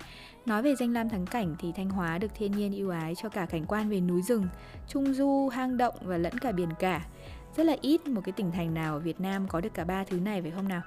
Nói 0.47 0.63
về 0.63 0.75
danh 0.75 0.93
lam 0.93 1.09
thắng 1.09 1.27
cảnh 1.27 1.57
thì 1.59 1.73
Thanh 1.73 1.91
Hóa 1.91 2.19
được 2.19 2.31
thiên 2.35 2.53
nhiên 2.53 2.73
ưu 2.73 2.91
ái 2.91 3.15
cho 3.15 3.29
cả 3.29 3.47
cảnh 3.47 3.65
quan 3.69 3.89
về 3.89 4.01
núi 4.01 4.23
rừng, 4.23 4.47
trung 4.89 5.15
du, 5.15 5.49
hang 5.53 5.77
động 5.77 5.95
và 6.03 6.19
lẫn 6.19 6.39
cả 6.39 6.53
biển 6.53 6.69
cả. 6.79 7.07
Rất 7.57 7.67
là 7.67 7.77
ít 7.81 8.07
một 8.07 8.21
cái 8.25 8.33
tỉnh 8.33 8.53
thành 8.53 8.75
nào 8.75 8.95
ở 8.95 9.01
Việt 9.01 9.21
Nam 9.21 9.49
có 9.49 9.61
được 9.61 9.75
cả 9.75 9.85
ba 9.85 10.05
thứ 10.05 10.21
này 10.21 10.43
phải 10.43 10.51
không 10.51 10.69
nào? 10.69 10.83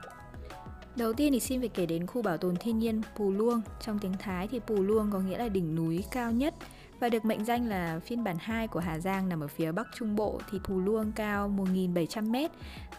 Đầu 0.97 1.13
tiên 1.13 1.33
thì 1.33 1.39
xin 1.39 1.59
phải 1.59 1.69
kể 1.69 1.85
đến 1.85 2.07
khu 2.07 2.21
bảo 2.21 2.37
tồn 2.37 2.55
thiên 2.55 2.79
nhiên 2.79 3.01
Pù 3.15 3.31
Luông. 3.31 3.61
Trong 3.81 3.99
tiếng 3.99 4.13
Thái 4.19 4.47
thì 4.47 4.59
Pù 4.59 4.83
Luông 4.83 5.09
có 5.11 5.19
nghĩa 5.19 5.37
là 5.37 5.49
đỉnh 5.49 5.75
núi 5.75 6.03
cao 6.11 6.31
nhất 6.31 6.53
và 6.99 7.09
được 7.09 7.25
mệnh 7.25 7.45
danh 7.45 7.69
là 7.69 7.99
phiên 7.99 8.23
bản 8.23 8.37
2 8.39 8.67
của 8.67 8.79
Hà 8.79 8.99
Giang 8.99 9.29
nằm 9.29 9.43
ở 9.43 9.47
phía 9.47 9.71
Bắc 9.71 9.87
Trung 9.95 10.15
Bộ, 10.15 10.39
thì 10.51 10.59
Pù 10.63 10.79
Luông 10.79 11.11
cao 11.11 11.53
1.700m. 11.57 12.49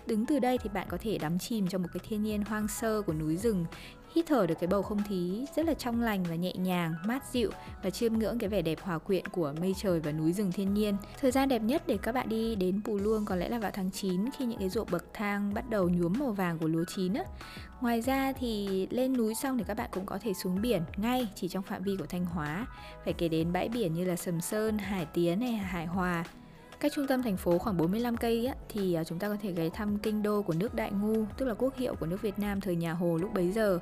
Đứng 0.06 0.26
từ 0.26 0.38
đây 0.38 0.58
thì 0.58 0.70
bạn 0.74 0.86
có 0.90 0.98
thể 1.00 1.18
đắm 1.18 1.38
chìm 1.38 1.68
trong 1.68 1.82
một 1.82 1.88
cái 1.94 2.00
thiên 2.08 2.22
nhiên 2.22 2.42
hoang 2.42 2.68
sơ 2.68 3.02
của 3.02 3.12
núi 3.12 3.36
rừng 3.36 3.64
hít 4.14 4.26
thở 4.26 4.46
được 4.46 4.54
cái 4.60 4.68
bầu 4.68 4.82
không 4.82 5.02
khí 5.08 5.46
rất 5.56 5.66
là 5.66 5.74
trong 5.74 6.00
lành 6.00 6.24
và 6.28 6.34
nhẹ 6.34 6.52
nhàng, 6.52 6.94
mát 7.06 7.24
dịu 7.32 7.50
và 7.82 7.90
chiêm 7.90 8.12
ngưỡng 8.12 8.38
cái 8.38 8.48
vẻ 8.48 8.62
đẹp 8.62 8.78
hòa 8.82 8.98
quyện 8.98 9.26
của 9.26 9.54
mây 9.60 9.74
trời 9.78 10.00
và 10.00 10.12
núi 10.12 10.32
rừng 10.32 10.52
thiên 10.52 10.74
nhiên. 10.74 10.96
Thời 11.20 11.30
gian 11.30 11.48
đẹp 11.48 11.62
nhất 11.62 11.82
để 11.86 11.98
các 12.02 12.12
bạn 12.12 12.28
đi 12.28 12.54
đến 12.54 12.80
Pù 12.84 12.96
Luông 12.96 13.24
có 13.24 13.36
lẽ 13.36 13.48
là 13.48 13.58
vào 13.58 13.70
tháng 13.74 13.90
9 13.90 14.30
khi 14.38 14.44
những 14.44 14.58
cái 14.58 14.68
ruộng 14.68 14.88
bậc 14.90 15.04
thang 15.14 15.54
bắt 15.54 15.70
đầu 15.70 15.88
nhuốm 15.88 16.12
màu 16.18 16.32
vàng 16.32 16.58
của 16.58 16.68
lúa 16.68 16.84
chín 16.94 17.14
á. 17.14 17.24
Ngoài 17.80 18.00
ra 18.00 18.32
thì 18.32 18.86
lên 18.90 19.16
núi 19.16 19.34
xong 19.34 19.58
thì 19.58 19.64
các 19.66 19.74
bạn 19.74 19.90
cũng 19.92 20.06
có 20.06 20.18
thể 20.22 20.34
xuống 20.34 20.62
biển 20.62 20.82
ngay 20.96 21.28
chỉ 21.34 21.48
trong 21.48 21.62
phạm 21.62 21.82
vi 21.82 21.96
của 21.96 22.06
Thanh 22.06 22.24
Hóa. 22.24 22.66
Phải 23.04 23.12
kể 23.12 23.28
đến 23.28 23.52
bãi 23.52 23.68
biển 23.68 23.94
như 23.94 24.04
là 24.04 24.16
Sầm 24.16 24.40
Sơn, 24.40 24.78
Hải 24.78 25.06
Tiến 25.06 25.40
hay 25.40 25.52
Hải 25.52 25.86
Hòa 25.86 26.24
Cách 26.80 26.92
trung 26.94 27.06
tâm 27.06 27.22
thành 27.22 27.36
phố 27.36 27.58
khoảng 27.58 27.76
45 27.76 28.16
cây 28.16 28.46
á, 28.46 28.54
thì 28.68 28.94
à, 28.94 29.04
chúng 29.04 29.18
ta 29.18 29.28
có 29.28 29.36
thể 29.42 29.52
ghé 29.52 29.68
thăm 29.68 29.98
kinh 29.98 30.22
đô 30.22 30.42
của 30.42 30.54
nước 30.58 30.74
Đại 30.74 30.92
Ngu, 30.92 31.24
tức 31.36 31.46
là 31.46 31.54
quốc 31.54 31.76
hiệu 31.76 31.94
của 31.94 32.06
nước 32.06 32.22
Việt 32.22 32.38
Nam 32.38 32.60
thời 32.60 32.76
nhà 32.76 32.92
Hồ 32.92 33.16
lúc 33.16 33.34
bấy 33.34 33.52
giờ. 33.52 33.78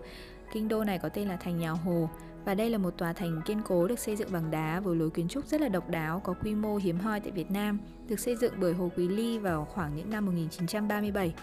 Kinh 0.53 0.69
đô 0.69 0.85
này 0.85 0.99
có 0.99 1.09
tên 1.09 1.29
là 1.29 1.37
thành 1.37 1.59
nhà 1.59 1.71
Hồ 1.71 2.11
và 2.45 2.55
đây 2.55 2.71
là 2.71 2.79
một 2.79 2.99
tòa 2.99 3.13
thành 3.13 3.41
kiên 3.47 3.61
cố 3.69 3.89
được 3.89 3.99
xây 3.99 4.17
dựng 4.17 4.33
bằng 4.33 4.51
đá 4.51 4.81
với 4.81 4.97
lối 4.97 5.11
kiến 5.11 5.29
trúc 5.29 5.47
rất 5.47 5.61
là 5.61 5.69
độc 5.69 5.89
đáo, 5.89 6.21
có 6.25 6.35
quy 6.45 6.55
mô 6.55 6.77
hiếm 6.77 6.99
hoi 6.99 7.21
tại 7.21 7.31
Việt 7.31 7.51
Nam, 7.51 7.79
được 8.09 8.21
xây 8.21 8.37
dựng 8.37 8.53
bởi 8.61 8.73
Hồ 8.73 8.91
Quý 8.97 9.09
Ly 9.09 9.39
vào 9.39 9.65
khoảng 9.65 9.97
những 9.97 10.11
năm 10.11 10.27
1937. 10.27 11.35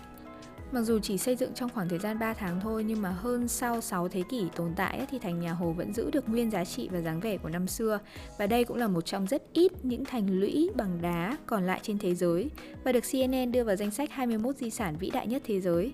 Mặc 0.73 0.81
dù 0.81 0.99
chỉ 0.99 1.17
xây 1.17 1.35
dựng 1.35 1.53
trong 1.53 1.69
khoảng 1.69 1.89
thời 1.89 1.99
gian 1.99 2.19
3 2.19 2.33
tháng 2.33 2.59
thôi, 2.59 2.83
nhưng 2.83 3.01
mà 3.01 3.09
hơn 3.09 3.47
sau 3.47 3.81
6 3.81 4.07
thế 4.07 4.23
kỷ 4.29 4.45
tồn 4.55 4.73
tại 4.75 5.05
thì 5.11 5.19
thành 5.19 5.39
nhà 5.39 5.53
Hồ 5.53 5.71
vẫn 5.71 5.93
giữ 5.93 6.11
được 6.11 6.29
nguyên 6.29 6.51
giá 6.51 6.65
trị 6.65 6.89
và 6.91 7.01
dáng 7.01 7.19
vẻ 7.19 7.37
của 7.37 7.49
năm 7.49 7.67
xưa. 7.67 7.99
Và 8.37 8.47
đây 8.47 8.63
cũng 8.63 8.77
là 8.77 8.87
một 8.87 9.05
trong 9.05 9.27
rất 9.27 9.43
ít 9.53 9.71
những 9.83 10.05
thành 10.05 10.39
lũy 10.39 10.69
bằng 10.75 11.01
đá 11.01 11.37
còn 11.45 11.63
lại 11.63 11.79
trên 11.83 11.97
thế 11.97 12.15
giới 12.15 12.49
và 12.83 12.91
được 12.91 13.03
CNN 13.11 13.51
đưa 13.51 13.63
vào 13.63 13.75
danh 13.75 13.91
sách 13.91 14.11
21 14.11 14.57
di 14.57 14.69
sản 14.69 14.95
vĩ 14.99 15.09
đại 15.09 15.27
nhất 15.27 15.41
thế 15.45 15.61
giới. 15.61 15.93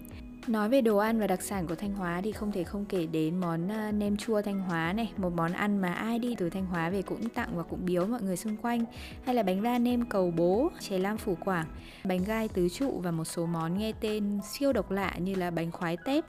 Nói 0.50 0.70
về 0.70 0.82
đồ 0.82 0.98
ăn 0.98 1.20
và 1.20 1.28
đặc 1.28 1.42
sản 1.42 1.68
của 1.68 1.76
Thanh 1.76 1.94
Hóa 1.94 2.22
thì 2.24 2.32
không 2.32 2.52
thể 2.52 2.64
không 2.64 2.86
kể 2.86 3.06
đến 3.06 3.38
món 3.38 3.70
ờ, 3.70 3.92
nem 3.92 4.18
chua 4.18 4.42
Thanh 4.42 4.60
Hóa 4.60 4.94
này, 4.94 5.12
một 5.18 5.34
món 5.36 5.54
ăn 5.54 5.78
mà 5.78 5.94
ai 5.94 6.20
đi 6.20 6.36
từ 6.38 6.50
Thanh 6.50 6.66
Hóa 6.66 6.90
về 6.90 7.02
cũng 7.02 7.30
tặng 7.30 7.50
và 7.54 7.64
cũng 7.64 7.86
biếu 7.86 8.06
mọi 8.06 8.22
người 8.22 8.38
xung 8.38 8.58
quanh, 8.58 8.86
hay 9.26 9.36
là 9.36 9.44
bánh 9.44 9.64
đa 9.64 9.78
nem 9.78 10.06
cầu 10.06 10.32
bố, 10.32 10.72
chè 10.80 10.98
lam 10.98 11.18
phủ 11.18 11.38
quảng, 11.46 11.66
bánh 12.04 12.24
gai 12.24 12.48
tứ 12.48 12.70
trụ 12.70 13.00
và 13.04 13.12
một 13.12 13.26
số 13.26 13.46
món 13.46 13.78
nghe 13.78 13.92
tên 14.00 14.40
siêu 14.52 14.74
độc 14.74 14.92
lạ 14.92 15.16
như 15.18 15.36
là 15.36 15.52
bánh 15.52 15.72
khoái 15.72 15.98
tép, 16.06 16.26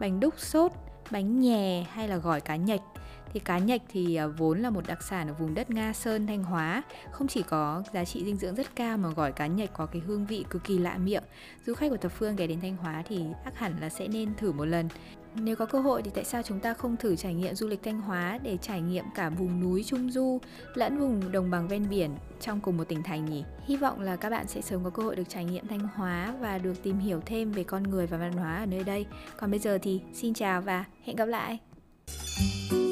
bánh 0.00 0.20
đúc 0.20 0.34
sốt, 0.36 0.72
bánh 1.10 1.40
nhè 1.40 1.86
hay 1.92 2.08
là 2.08 2.16
gỏi 2.16 2.40
cá 2.40 2.56
nhạch. 2.56 2.82
Thì 3.32 3.40
cá 3.40 3.58
nhạch 3.58 3.82
thì 3.88 4.14
à, 4.14 4.26
vốn 4.26 4.58
là 4.58 4.70
một 4.70 4.86
đặc 4.86 5.02
sản 5.02 5.28
ở 5.28 5.34
vùng 5.34 5.54
đất 5.54 5.70
Nga 5.70 5.92
Sơn, 5.92 6.26
Thanh 6.26 6.44
Hóa, 6.44 6.82
không 7.10 7.28
chỉ 7.28 7.42
có 7.42 7.82
giá 7.92 8.04
trị 8.04 8.24
dinh 8.24 8.36
dưỡng 8.36 8.54
rất 8.54 8.76
cao 8.76 8.98
mà 8.98 9.08
gỏi 9.08 9.32
cá 9.32 9.46
nhạch 9.46 9.72
có 9.72 9.86
cái 9.86 10.02
hương 10.06 10.26
vị 10.26 10.44
cực 10.50 10.64
kỳ 10.64 10.78
lạ 10.78 10.98
miệng. 10.98 11.22
Du 11.66 11.74
khách 11.74 11.90
của 11.90 11.96
thập 11.96 12.12
phương 12.12 12.36
ghé 12.36 12.46
đến 12.46 12.60
Thanh 12.60 12.76
Hóa 12.76 13.02
thì 13.08 13.24
chắc 13.44 13.58
hẳn 13.58 13.76
là 13.80 13.88
sẽ 13.88 14.08
nên 14.08 14.34
thử 14.36 14.52
một 14.52 14.64
lần. 14.64 14.88
Nếu 15.34 15.56
có 15.56 15.66
cơ 15.66 15.80
hội 15.80 16.02
thì 16.02 16.10
tại 16.14 16.24
sao 16.24 16.42
chúng 16.42 16.60
ta 16.60 16.74
không 16.74 16.96
thử 16.96 17.16
trải 17.16 17.34
nghiệm 17.34 17.54
du 17.54 17.68
lịch 17.68 17.82
Thanh 17.82 18.00
Hóa 18.00 18.38
để 18.42 18.56
trải 18.62 18.80
nghiệm 18.80 19.04
cả 19.14 19.30
vùng 19.30 19.60
núi 19.60 19.84
Trung 19.84 20.10
Du 20.10 20.40
lẫn 20.74 20.98
vùng 20.98 21.32
đồng 21.32 21.50
bằng 21.50 21.68
ven 21.68 21.88
biển 21.90 22.10
trong 22.40 22.60
cùng 22.60 22.76
một 22.76 22.84
tỉnh 22.88 23.02
thành 23.02 23.24
nhỉ? 23.24 23.44
Hy 23.66 23.76
vọng 23.76 24.00
là 24.00 24.16
các 24.16 24.30
bạn 24.30 24.48
sẽ 24.48 24.60
sớm 24.60 24.84
có 24.84 24.90
cơ 24.90 25.02
hội 25.02 25.16
được 25.16 25.28
trải 25.28 25.44
nghiệm 25.44 25.66
Thanh 25.66 25.88
Hóa 25.94 26.34
và 26.40 26.58
được 26.58 26.82
tìm 26.82 26.98
hiểu 26.98 27.20
thêm 27.26 27.52
về 27.52 27.64
con 27.64 27.82
người 27.82 28.06
và 28.06 28.18
văn 28.18 28.32
hóa 28.32 28.56
ở 28.56 28.66
nơi 28.66 28.84
đây. 28.84 29.06
Còn 29.36 29.50
bây 29.50 29.60
giờ 29.60 29.78
thì 29.82 30.00
xin 30.12 30.34
chào 30.34 30.60
và 30.60 30.84
hẹn 31.04 31.16
gặp 31.16 31.26
lại. 31.26 31.58
thank 32.08 32.72
you 32.72 32.87